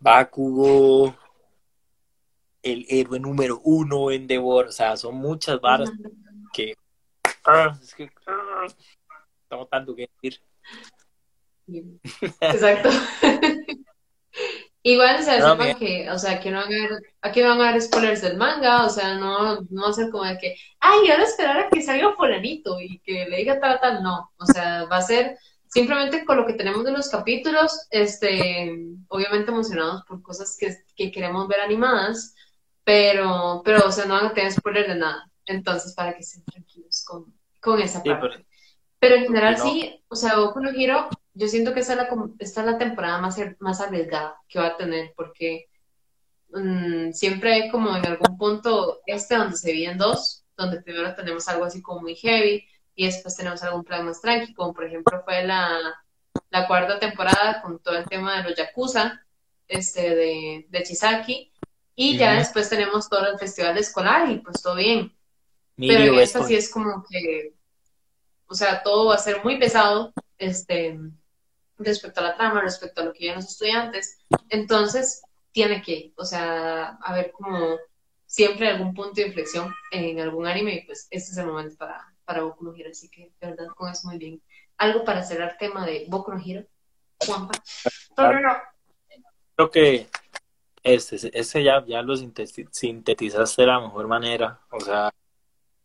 [0.00, 1.14] Bakugo,
[2.62, 5.92] el héroe número uno en Devor, o sea, son muchas varas
[6.54, 6.74] que,
[7.44, 8.66] ah, es que ah,
[9.48, 10.40] tengo tanto que decir.
[12.40, 12.88] Exacto.
[14.86, 16.90] Igual se No, sepan mi- que, o sea, aquí no van a ver,
[17.22, 20.24] aquí van a ver spoilers del manga, o sea, no, no va a ser como
[20.24, 24.02] de que, ay, ahora esperar a que salga fulanito y que le diga tal, tal,
[24.02, 24.32] no.
[24.38, 28.78] O sea, va a ser simplemente con lo que tenemos de los capítulos, este,
[29.08, 32.34] obviamente emocionados por cosas que, que queremos ver animadas,
[32.84, 35.30] pero, pero, o sea, no van a tener spoilers de nada.
[35.46, 38.20] Entonces, para que estén tranquilos con, con esa sí, parte.
[38.20, 38.44] pero
[39.00, 39.58] Pero en general no.
[39.58, 42.08] sí, o sea, Boku no Hero, yo siento que esta es la,
[42.38, 45.68] esta es la temporada más, más arriesgada que va a tener, porque
[46.50, 51.46] mm, siempre hay como en algún punto este donde se dividen dos, donde primero tenemos
[51.48, 52.64] algo así como muy heavy
[52.94, 55.78] y después tenemos algún plan más tranqui, como por ejemplo fue la,
[56.50, 59.20] la cuarta temporada con todo el tema de los Yakuza,
[59.66, 61.52] este, de, de Chisaki,
[61.96, 65.12] y ya después tenemos todo el festival escolar y pues todo bien.
[65.76, 67.54] Pero esta sí es como que,
[68.46, 70.98] o sea, todo va a ser muy pesado, este,
[71.78, 74.18] respecto a la trama, respecto a lo que viven los estudiantes.
[74.48, 75.22] Entonces,
[75.52, 77.78] tiene que, o sea, haber como
[78.26, 82.04] siempre algún punto de inflexión en algún anime y pues este es el momento para,
[82.24, 84.42] para Boku no Hero, así que de verdad con eso muy bien.
[84.76, 86.66] Algo para cerrar tema de Boku no Hero,
[87.24, 87.52] Juanpa.
[88.16, 88.52] No, no, no.
[89.54, 90.08] Creo que
[90.82, 94.60] este, ese ya, ya lo sinteti- sintetizaste de la mejor manera.
[94.70, 95.14] O sea,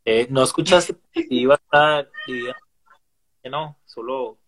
[0.03, 2.57] eh, no escuchaste que iba a estar dividida.
[3.43, 4.38] Que no, solo,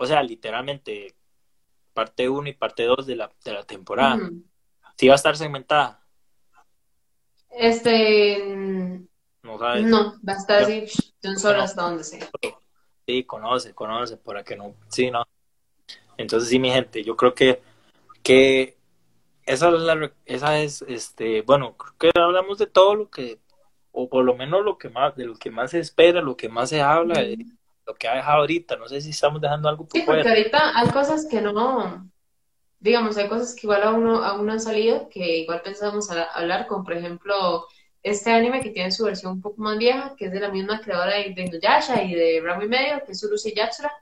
[0.00, 1.14] o sea, literalmente
[1.92, 4.30] parte 1 y parte 2 de la, de la temporada.
[4.96, 6.02] Sí va a estar segmentada,
[7.50, 8.38] Este,
[9.42, 9.84] no sabes.
[9.84, 10.86] no, va a estar así
[11.20, 12.26] de un solo hasta donde sea.
[13.06, 14.74] Sí, conoce, conoce, para que no.
[14.88, 15.22] Sí, no.
[16.16, 17.60] Entonces, sí, mi gente, yo creo que,
[18.22, 18.78] que
[19.44, 23.38] esa es la, esa es, este, bueno, creo que hablamos de todo lo que,
[23.92, 26.48] o por lo menos lo que más, de lo que más se espera, lo que
[26.48, 27.36] más se habla, de
[27.90, 28.76] lo que ha dejado ahorita.
[28.76, 30.28] No sé si estamos dejando algo por Sí, porque fuera.
[30.28, 32.08] ahorita hay cosas que no,
[32.80, 36.24] digamos, hay cosas que igual aún no, aún no han salido, que igual pensábamos a-
[36.24, 37.66] hablar, como por ejemplo
[38.02, 40.80] este anime que tiene su versión un poco más vieja, que es de la misma
[40.80, 43.92] creadora de, de Inuyasha y de Ranma y medio, que es Urushi Yatsura,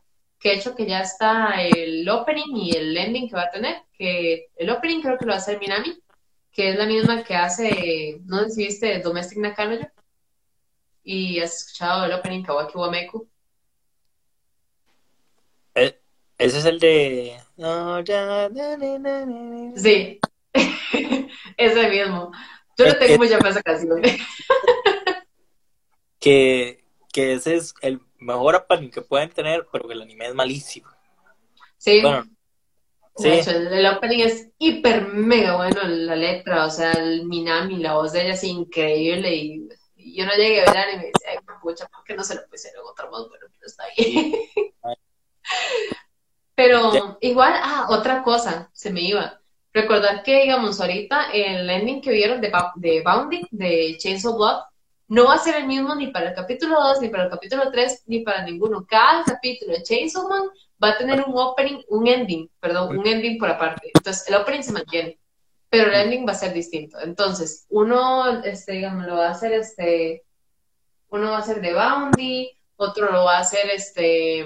[0.41, 3.77] que de hecho que ya está el opening y el ending que va a tener,
[3.93, 6.01] que el opening creo que lo va a hacer Minami,
[6.53, 9.87] que es la misma que hace, no sé si viste Domestic Nakanojo,
[11.03, 13.29] y has escuchado el opening Kawaki Wameku.
[15.75, 15.99] Eh,
[16.39, 17.39] ese es el de.
[19.75, 20.21] Sí,
[21.57, 22.33] ese mismo.
[22.77, 23.19] Yo Eh, tengo eh.
[23.19, 24.01] mucha fe a esa canción.
[26.21, 30.35] Que, que ese es el mejor opening que pueden tener, pero que el anime es
[30.35, 30.89] malísimo.
[31.77, 32.25] Sí, Bueno,
[33.17, 33.41] de sí.
[33.41, 37.95] hecho, el, el opening es hiper mega bueno, la letra, o sea, el Minami, la
[37.95, 41.31] voz de ella es increíble y, y yo no llegué a ver anime y decía,
[41.33, 43.29] ay, pucha, ¿por qué no se lo puse en otra voz?
[43.29, 44.33] Bueno, pero está bien.
[46.59, 49.41] Pero igual, ah, otra cosa, se me iba.
[49.73, 54.63] Recordar que, digamos, ahorita el ending que vieron de, de Bounding, de Chainsaw Blood,
[55.07, 57.71] no va a ser el mismo ni para el capítulo 2, ni para el capítulo
[57.71, 58.85] 3, ni para ninguno.
[58.89, 60.49] Cada capítulo de Chainsaw Man
[60.83, 63.93] va a tener un opening, un ending, perdón, un ending por aparte.
[63.95, 65.19] Entonces, el opening se mantiene,
[65.71, 66.99] pero el ending va a ser distinto.
[66.99, 70.25] Entonces, uno, este, digamos, lo va a hacer, este,
[71.11, 74.45] uno va a hacer de Boundy, otro lo va a hacer, este,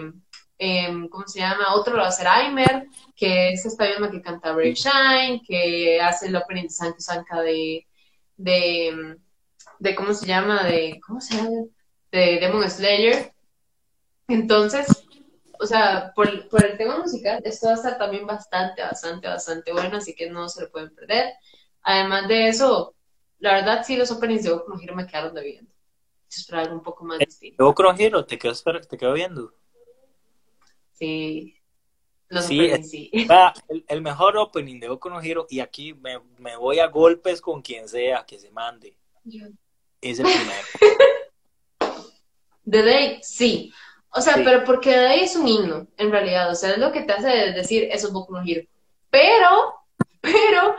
[0.64, 1.74] em, ¿cómo se llama?
[1.74, 2.86] Otro lo va a hacer Aimer,
[3.16, 7.40] que es esta misma que canta Brave Shine, que hace el opening de Sanka Sanka
[7.42, 7.86] de,
[8.36, 9.16] de,
[9.80, 10.62] de, ¿cómo se llama?
[10.64, 11.50] De, ¿cómo se llama?
[12.12, 13.32] De Demon Slayer.
[14.28, 14.86] Entonces,
[15.58, 19.72] o sea, por, por el tema musical, esto va a estar también bastante, bastante, bastante
[19.72, 21.32] bueno, así que no se lo pueden perder.
[21.82, 22.94] Además de eso,
[23.40, 25.72] la verdad sí los openings de Boku no Hero me quedaron debiendo.
[26.30, 27.64] Esperar algo un poco más distinto.
[27.64, 29.52] Boku no Hero, te quedo, esper- te quedo viendo.
[31.02, 31.56] Sí,
[32.28, 33.10] los Sí, sí.
[33.28, 36.86] Vea, el, el mejor opening de Boku no Hero, y aquí me, me voy a
[36.86, 38.96] golpes con quien sea que se mande,
[40.00, 40.66] es el primero.
[42.70, 43.72] The Day, sí.
[44.10, 44.42] O sea, Sí.
[44.44, 46.48] pero porque The Day es un himno, en realidad.
[46.52, 48.68] O sea, es lo que te hace decir eso es Boku no Hero.
[49.10, 49.74] Pero,
[50.20, 50.76] pero,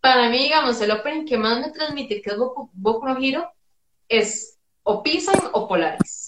[0.00, 3.50] para mí, digamos, el opening que más me transmite que es Boku, Boku no Hero
[4.08, 6.23] es o Pisan o Polaris.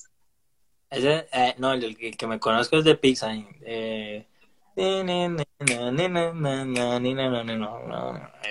[0.91, 3.37] Ese, eh, no, el, el que me conozco es de Pixar.
[3.63, 4.27] Eh,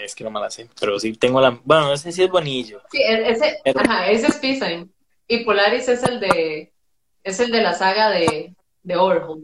[0.03, 1.59] es que no me la sé, pero sí tengo la.
[1.63, 2.81] Bueno, ese sí es bonillo.
[2.91, 4.91] Sí, e- ese, Pero- ajá, ese es Pisan.
[5.27, 6.71] Y Polaris es el de,
[7.23, 9.43] es el de la saga de, de Overhaul.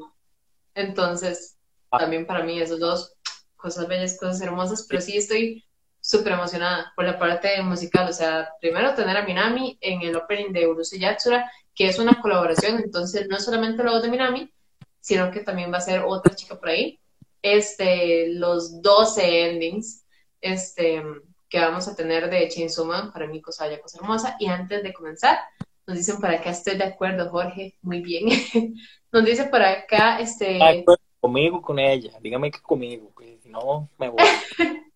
[0.75, 1.57] Entonces,
[1.93, 1.97] Ah.
[1.99, 3.13] también para mí esos dos,
[3.57, 5.63] cosas bellas, cosas hermosas, pero sí estoy
[5.99, 8.07] súper emocionada por la parte musical.
[8.09, 12.21] O sea, primero tener a Minami en el opening de Urusu Yatsura, que es una
[12.21, 14.51] colaboración, entonces no es solamente la voz de Minami,
[14.99, 16.99] sino que también va a ser otra chica por ahí.
[17.41, 20.05] este, los 12 endings
[20.41, 21.01] este,
[21.49, 24.35] que vamos a tener de Chainsaw Man, para mí cosa ya cosa hermosa.
[24.39, 25.39] Y antes de comenzar,
[25.87, 28.27] nos dicen para acá, estoy de acuerdo, Jorge, muy bien.
[29.11, 30.59] nos dice por acá, este...
[31.19, 34.23] conmigo, con ella, dígame que conmigo, que si no, me voy.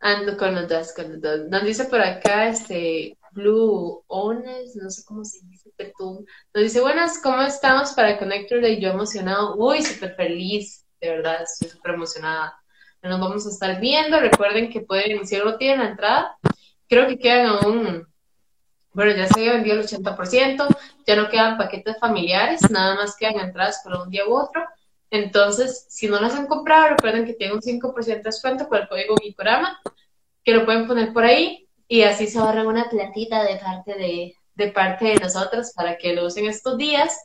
[0.00, 1.40] Ando con los dos, con los dos.
[1.48, 7.20] Nos dice por acá, este, Blue Ones, no sé cómo se dice, Nos dice, buenas,
[7.22, 8.80] ¿cómo estamos para Connector Day?
[8.80, 12.60] Yo emocionado, uy, súper feliz, de verdad, estoy súper emocionada.
[13.00, 16.36] Nos vamos a estar viendo, recuerden que pueden, si no tienen la entrada,
[16.88, 18.08] creo que quedan aún,
[18.92, 20.66] bueno, ya se había vendido el 80%,
[21.06, 24.64] ya no quedan paquetes familiares, nada más quedan entradas para un día u otro.
[25.10, 28.88] Entonces, si no las han comprado, recuerden que tienen un 5% de descuento con el
[28.88, 29.80] código Gicorama,
[30.42, 34.34] que lo pueden poner por ahí y así se ahorran una plantita de parte de,
[34.54, 37.18] de parte de nosotros para que lo usen estos días.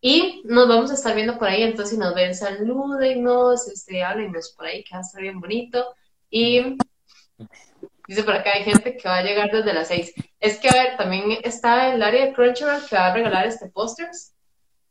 [0.00, 4.54] Y nos vamos a estar viendo por ahí, entonces si nos ven, salúdenos, este, háblenos
[4.56, 5.94] por ahí, que va a estar bien bonito.
[6.30, 6.76] Y
[8.06, 10.14] dice por acá, hay gente que va a llegar desde las 6.
[10.40, 13.68] Es que, a ver, también está el área de Crunchyroll que va a regalar este
[13.68, 14.34] pósters.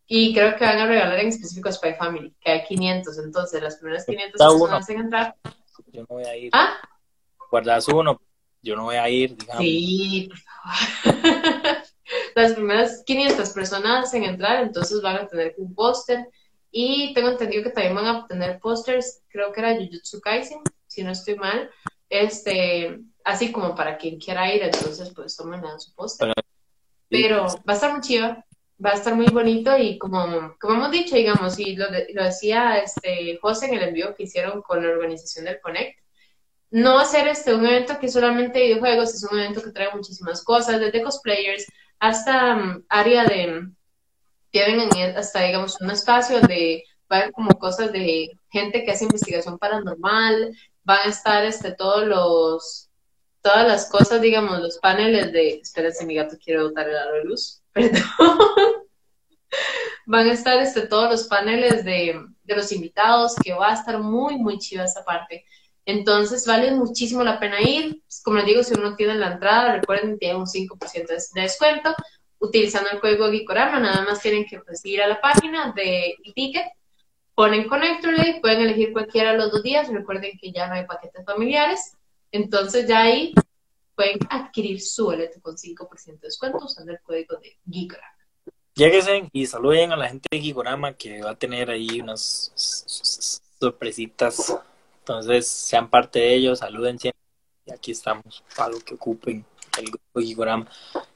[0.10, 3.18] Y creo que van a regalar en específico a Spy Family, que hay 500.
[3.20, 5.36] Entonces, las primeras 500 personas en entrar.
[5.88, 6.50] Yo no voy a ir.
[6.54, 6.76] ¿Ah?
[7.50, 8.20] Guardas uno,
[8.62, 9.64] yo no voy a ir, digamos.
[9.64, 11.78] Sí, por favor.
[12.36, 16.28] Las primeras 500 personas en entrar, entonces van a tener un póster.
[16.72, 21.04] Y tengo entendido que también van a tener pósters, creo que era Jujutsu Kaisen, si
[21.04, 21.70] no estoy mal.
[22.10, 26.34] Este, así como para quien quiera ir, entonces pues tomen su póster.
[27.10, 28.38] Pero va a estar muy chido,
[28.84, 32.78] va a estar muy bonito y como, como hemos dicho, digamos, y lo, lo decía
[32.78, 36.00] este José en el envío que hicieron con la organización del Connect,
[36.70, 40.80] no ser este, un evento que solamente videojuegos, es un evento que trae muchísimas cosas,
[40.80, 41.66] desde cosplayers
[42.00, 43.70] hasta um, área de,
[44.52, 50.56] tienen hasta, digamos, un espacio donde va como cosas de gente que hace investigación paranormal,
[50.84, 52.90] van a estar este, todos los,
[53.42, 57.24] todas las cosas, digamos, los paneles de, espérense, mi gato quiere botar el aro de
[57.24, 58.02] luz, perdón.
[60.06, 64.00] van a estar este, todos los paneles de, de los invitados, que va a estar
[64.00, 65.46] muy, muy chiva esa parte.
[65.88, 68.04] Entonces vale muchísimo la pena ir.
[68.22, 71.96] Como les digo, si uno tiene la entrada, recuerden que tiene un 5% de descuento
[72.40, 73.80] utilizando el código Gikorama.
[73.80, 76.66] Nada más tienen que pues, ir a la página de ticket,
[77.34, 79.88] ponen Connector Day, pueden elegir cualquiera de los dos días.
[79.88, 81.94] Recuerden que ya no hay paquetes familiares.
[82.34, 83.34] Entonces ya ahí
[83.96, 88.14] pueden adquirir su boleto con 5% de descuento usando el código de Gikorama.
[88.76, 92.52] Lléguense y saluden a la gente de Gikorama que va a tener ahí unas
[93.58, 94.54] sorpresitas
[95.08, 97.22] entonces, sean parte de ellos, saluden siempre.
[97.66, 99.46] Y aquí estamos para lo que ocupen
[99.80, 100.70] el grupo Gigorama.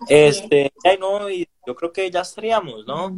[0.08, 3.14] Este, ay, no, y yo creo que ya estaríamos, ¿no?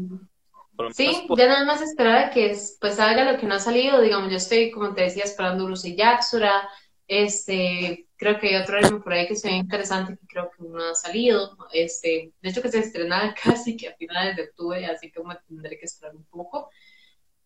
[0.93, 4.01] Sí, ya nada más esperar a que pues salga lo que no ha salido.
[4.01, 6.67] Digamos, yo estoy, como te decía, esperando Lucy Yaxura.
[7.07, 10.63] Este, creo que hay otro anime por ahí que se ve interesante que creo que
[10.63, 11.55] no ha salido.
[11.71, 15.36] Este, de hecho que se estrenaba casi que a finales de octubre, así que me
[15.47, 16.71] tendré que esperar un poco.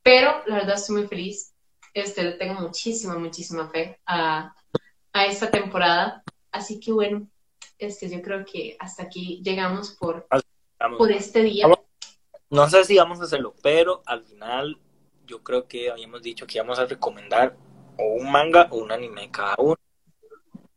[0.01, 1.53] Pero la verdad estoy muy feliz
[1.93, 4.55] este, le tengo muchísima, muchísima fe a,
[5.13, 6.23] a esta temporada.
[6.51, 7.27] Así que bueno,
[7.77, 10.27] este, yo creo que hasta aquí llegamos por,
[10.97, 11.67] por este día.
[12.49, 14.79] No sé si vamos a hacerlo, pero al final
[15.25, 17.57] yo creo que habíamos dicho que íbamos a recomendar
[17.97, 19.75] o un manga o un anime cada uno.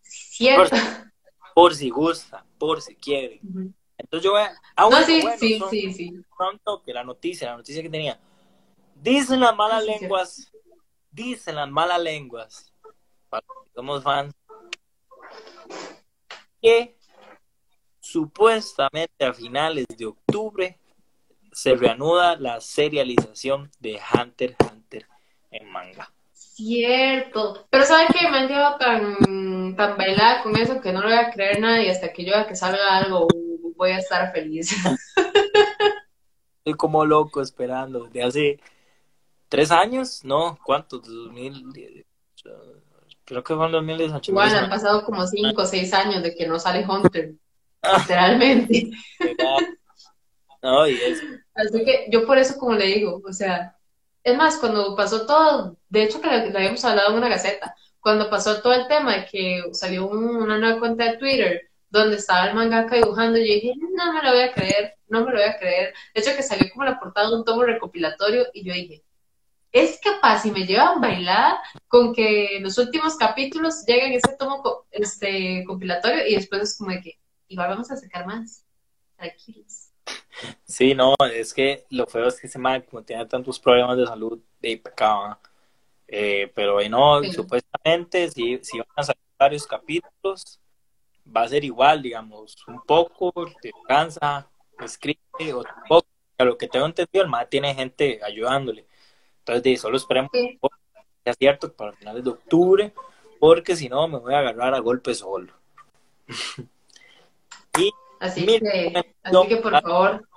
[0.03, 0.77] Cierto.
[1.55, 3.41] Por, si gusta, por si quiere.
[3.99, 4.53] Entonces yo voy a...
[4.75, 6.13] Ah, no, sí, sí, sí, sí.
[6.37, 8.19] Pronto que la noticia, la noticia que tenía.
[8.95, 10.51] Dicen las malas lenguas
[11.11, 12.73] dicen las malas lenguas,
[13.29, 13.45] para
[13.75, 14.35] somos fans,
[16.61, 16.97] que
[18.01, 20.79] supuestamente a finales de octubre
[21.53, 25.07] se reanuda la serialización de Hunter x Hunter
[25.51, 26.13] en manga.
[26.33, 28.29] Cierto, pero ¿sabes qué?
[28.29, 31.91] Me han llevado tan, tan bailada con eso que no lo voy a creer nadie
[31.91, 33.27] hasta que yo vea que salga algo
[33.81, 34.71] voy a estar feliz.
[36.59, 38.61] Estoy como loco esperando de hace
[39.51, 40.25] ¿Tres años?
[40.25, 41.03] No, ¿cuántos?
[41.03, 42.07] ¿2000?
[43.25, 44.33] Creo que fue en 2018.
[44.33, 47.35] Bueno, han pasado como cinco o seis años de que no sale Hunter,
[47.83, 47.99] ah.
[47.99, 48.91] literalmente.
[50.63, 51.25] no, y eso.
[51.53, 53.77] Así que yo por eso, como le digo, o sea,
[54.23, 58.31] es más, cuando pasó todo, de hecho que le, habíamos hablado en una gaceta, cuando
[58.31, 62.55] pasó todo el tema de que salió una nueva cuenta de Twitter donde estaba el
[62.55, 65.59] mangaka dibujando, yo dije, no me lo voy a creer, no me lo voy a
[65.59, 65.93] creer.
[66.15, 69.03] De hecho que salió como la portada de un tomo recopilatorio y yo dije,
[69.73, 75.65] es capaz y me llevan bailada con que los últimos capítulos lleguen ese tomo este,
[75.65, 77.19] compilatorio y después es como de que
[77.49, 78.65] igual vamos a sacar más.
[79.17, 79.91] Tranquilos.
[80.65, 84.07] Sí, no, es que lo feo es que ese man, como tiene tantos problemas de
[84.07, 85.39] salud, de pecado.
[86.09, 90.59] Eh, pero no, supuestamente si, si van a salir varios capítulos,
[91.25, 94.51] va a ser igual, digamos, un poco, te cansa,
[94.81, 95.21] escribe
[95.55, 96.09] otro poco.
[96.39, 98.87] A lo que tengo entendido, el MAD tiene gente ayudándole.
[99.57, 100.59] Entonces, solo esperemos que
[101.25, 102.95] sea cierto para finales de octubre,
[103.39, 105.53] porque si no, me voy a agarrar a golpe solo.
[107.79, 107.91] y
[108.21, 108.93] así, que,
[109.23, 110.29] así que, por favor,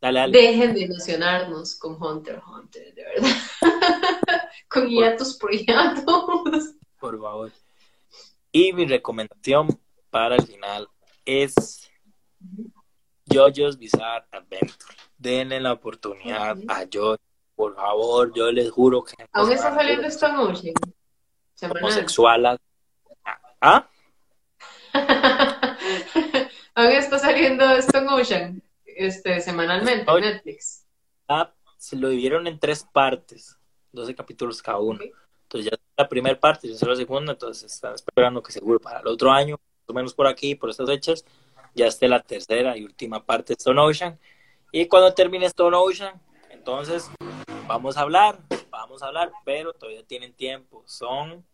[0.00, 3.30] dejen de ilusionarnos con Hunter Hunter, de verdad.
[4.68, 6.74] con hiatos por hiatos.
[6.98, 7.52] Por favor.
[8.52, 9.68] Y mi recomendación
[10.10, 10.88] para el final
[11.24, 11.90] es
[13.28, 14.96] JoJo's Bizarre Adventure.
[15.18, 17.18] Denle la oportunidad a JoJo,
[17.56, 19.14] por favor, yo les juro que...
[19.32, 20.74] ¿Aún está saliendo Stone Ocean?
[21.62, 22.58] Homosexual.
[23.60, 23.88] ¿Ah?
[26.74, 30.86] ¿Aún está saliendo Stone Ocean este, semanalmente en Netflix?
[31.26, 33.58] Ah, se lo dividieron en tres partes,
[33.92, 35.00] 12 capítulos cada uno.
[35.44, 39.06] Entonces ya la primera parte, ya la segunda, entonces están esperando que seguro para el
[39.06, 41.24] otro año o menos por aquí, por estas fechas,
[41.74, 44.18] ya esté la tercera y última parte de Stone Ocean.
[44.72, 47.10] Y cuando termine Stone Ocean, entonces
[47.66, 48.38] vamos a hablar,
[48.70, 50.82] vamos a hablar, pero todavía tienen tiempo.
[50.86, 51.44] Son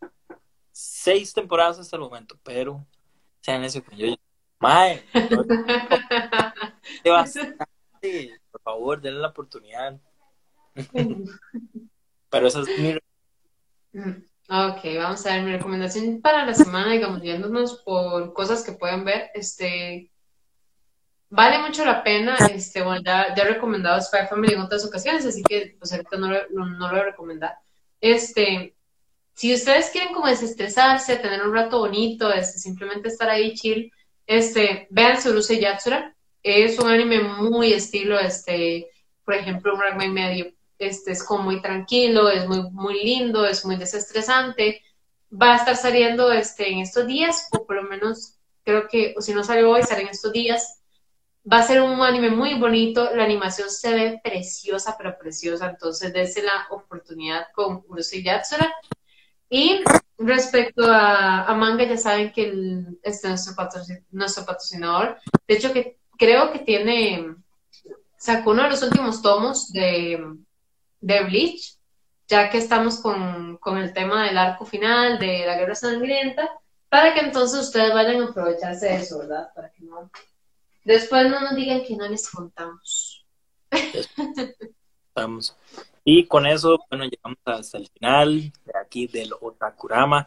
[0.70, 2.84] seis temporadas hasta el momento, pero
[3.40, 4.14] sean eso que yo.
[4.58, 5.02] Mae,
[8.50, 9.98] por favor, denle la oportunidad.
[12.30, 12.94] pero eso es mi
[13.92, 14.24] mm.
[14.48, 19.04] Ok, vamos a ver mi recomendación para la semana, digamos, yéndonos por cosas que pueden
[19.04, 19.30] ver.
[19.34, 20.11] Este,
[21.33, 22.37] vale mucho la pena.
[22.55, 26.28] Este, bueno, ya, he recomendado Spy Family en otras ocasiones, así que pues ahorita no,
[26.28, 27.57] lo, no, lo voy a recomendar.
[28.01, 28.76] Este,
[29.35, 33.91] si ustedes quieren como desestresarse, tener un rato bonito, este, simplemente estar ahí chill,
[34.26, 36.14] este, vean Suruse Yatsura.
[36.43, 38.89] Es un anime muy estilo, este,
[39.24, 43.47] por ejemplo, un rango y medio este, es como muy tranquilo, es muy, muy lindo,
[43.47, 44.83] es muy desestresante.
[45.33, 49.22] Va a estar saliendo este, en estos días, o por lo menos creo que, o
[49.22, 50.82] si no sale hoy, sale en estos días.
[51.51, 56.12] Va a ser un anime muy bonito, la animación se ve preciosa, pero preciosa, entonces
[56.12, 58.72] dése la oportunidad con Urusei Yatsura.
[59.51, 59.82] Y
[60.18, 63.55] respecto a, manga, ya saben que este nuestro,
[64.12, 65.18] nuestro patrocinador,
[65.49, 67.34] de hecho que creo que tiene,
[68.16, 70.24] sacó uno de los últimos tomos de,
[71.01, 71.76] de Bleach,
[72.28, 76.49] ya que estamos con, el tema del arco final, de la guerra sangrienta,
[76.88, 79.49] para que entonces ustedes vayan a aprovecharse de eso, ¿verdad?
[80.85, 83.24] Después no nos digan que no les contamos.
[85.14, 85.57] Vamos.
[86.05, 90.26] Y con eso, bueno, llegamos hasta el final de aquí del Otakurama.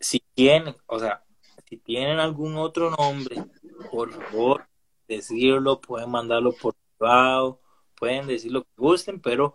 [0.00, 1.22] Si tienen, o sea,
[1.68, 3.44] si tienen algún otro nombre,
[3.90, 4.66] por favor,
[5.06, 7.60] decirlo, pueden mandarlo por privado,
[7.94, 9.54] pueden decir lo que gusten, pero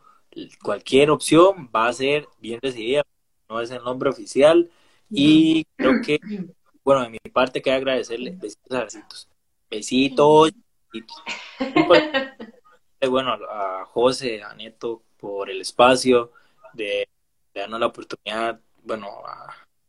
[0.62, 3.04] cualquier opción va a ser bien recibida,
[3.50, 4.70] no es el nombre oficial
[5.10, 6.20] y creo que,
[6.84, 9.30] bueno, de mi parte queda agradecerle besitos,
[9.76, 10.52] besitos,
[10.92, 11.24] besitos.
[13.10, 16.32] bueno, a José, a Neto por el espacio,
[16.74, 17.08] de,
[17.54, 19.08] darnos la oportunidad, bueno,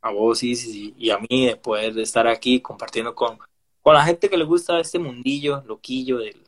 [0.01, 3.39] a, vos y, y, a mí de poder estar aquí compartiendo con,
[3.83, 6.45] con la gente que le gusta este mundillo loquillo del,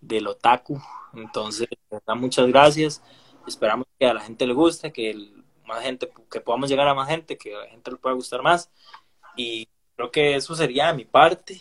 [0.00, 0.80] del otaku.
[1.14, 1.68] Entonces,
[2.16, 3.02] muchas gracias.
[3.46, 5.32] Esperamos que a la gente le guste, que
[5.64, 8.42] más gente, que podamos llegar a más gente, que a la gente le pueda gustar
[8.42, 8.70] más.
[9.36, 11.60] Y creo que eso sería de mi parte.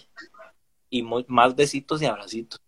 [0.95, 2.61] Y más besitos y abracitos.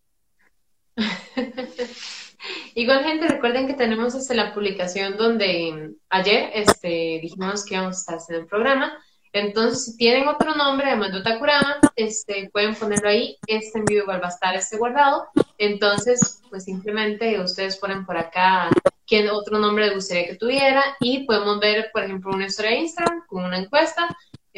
[2.75, 7.99] Igual gente, recuerden que tenemos este, la publicación donde ayer este, dijimos que íbamos a
[7.99, 8.97] estar haciendo el programa
[9.33, 13.37] entonces, si tienen otro nombre, además de Otakurama, este, pueden ponerlo ahí.
[13.45, 15.27] Este envío igual va a estar este guardado.
[15.57, 18.69] Entonces, pues simplemente ustedes ponen por acá
[19.05, 22.77] quién otro nombre les gustaría que tuviera y podemos ver, por ejemplo, una historia de
[22.77, 24.07] Instagram con una encuesta,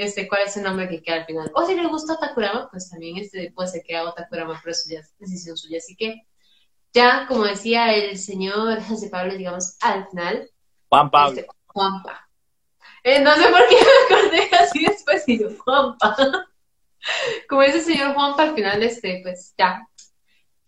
[0.03, 1.51] este, cuál es el nombre que queda al final.
[1.53, 4.89] O si les gusta Otakurama, pues también este puede ser que haga Otakurama, pero eso
[4.89, 5.77] ya es decisión suya.
[5.77, 6.23] Así que
[6.93, 10.49] ya, como decía el señor José Pablo, digamos, al final.
[10.89, 11.39] Juan Pablo.
[11.39, 12.29] Este, Juanpa.
[13.03, 16.15] Eh, no sé por qué me acordé así después y yo, Juanpa.
[17.49, 19.87] Como dice el señor Juanpa, al final, este, pues ya,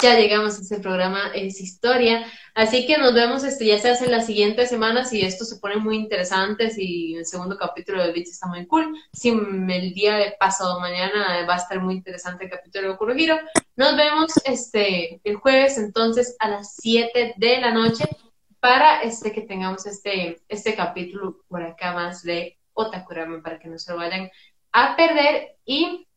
[0.01, 2.25] ya llegamos a ese programa, es historia.
[2.53, 5.77] Así que nos vemos, este, ya se hace la siguiente semana, si esto se pone
[5.77, 10.35] muy interesante, si el segundo capítulo de Beach está muy cool, si el día de
[10.39, 13.39] pasado mañana va a estar muy interesante el capítulo de Kurohiro.
[13.75, 18.05] Nos vemos este, el jueves entonces a las 7 de la noche
[18.59, 23.77] para este, que tengamos este, este capítulo por acá más de Otakurama para que no
[23.77, 24.29] se lo vayan
[24.71, 26.07] a perder y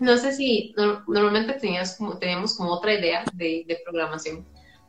[0.00, 4.46] no sé si normalmente tenías como, teníamos como otra idea de, programación,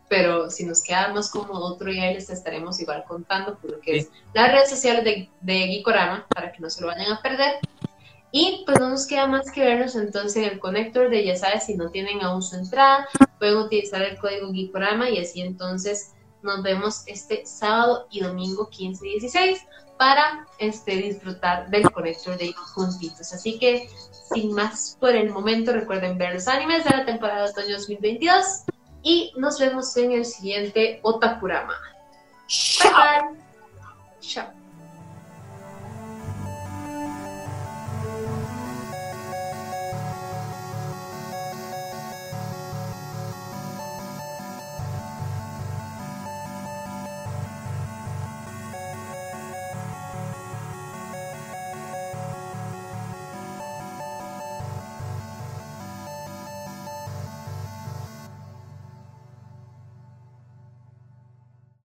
[0.07, 3.97] pero si nos queda más cómodo otro día les estaremos igual contando por lo que
[3.97, 7.55] es las redes sociales de, de Geekorama para que no se lo vayan a perder.
[8.31, 11.65] Y pues no nos queda más que vernos entonces en el conector de ya sabes,
[11.65, 13.07] si no tienen aún su entrada,
[13.39, 16.13] pueden utilizar el código Geekorama y así entonces
[16.43, 19.61] nos vemos este sábado y domingo 15 y 16
[19.97, 23.33] para este, disfrutar del conector de juntitos.
[23.33, 23.89] Así que
[24.33, 28.63] sin más por el momento, recuerden ver los animes de la temporada de otoño 2022
[29.03, 31.75] y nos vemos en el siguiente Otakurama.
[32.47, 33.35] Chao.
[34.19, 34.58] Chao.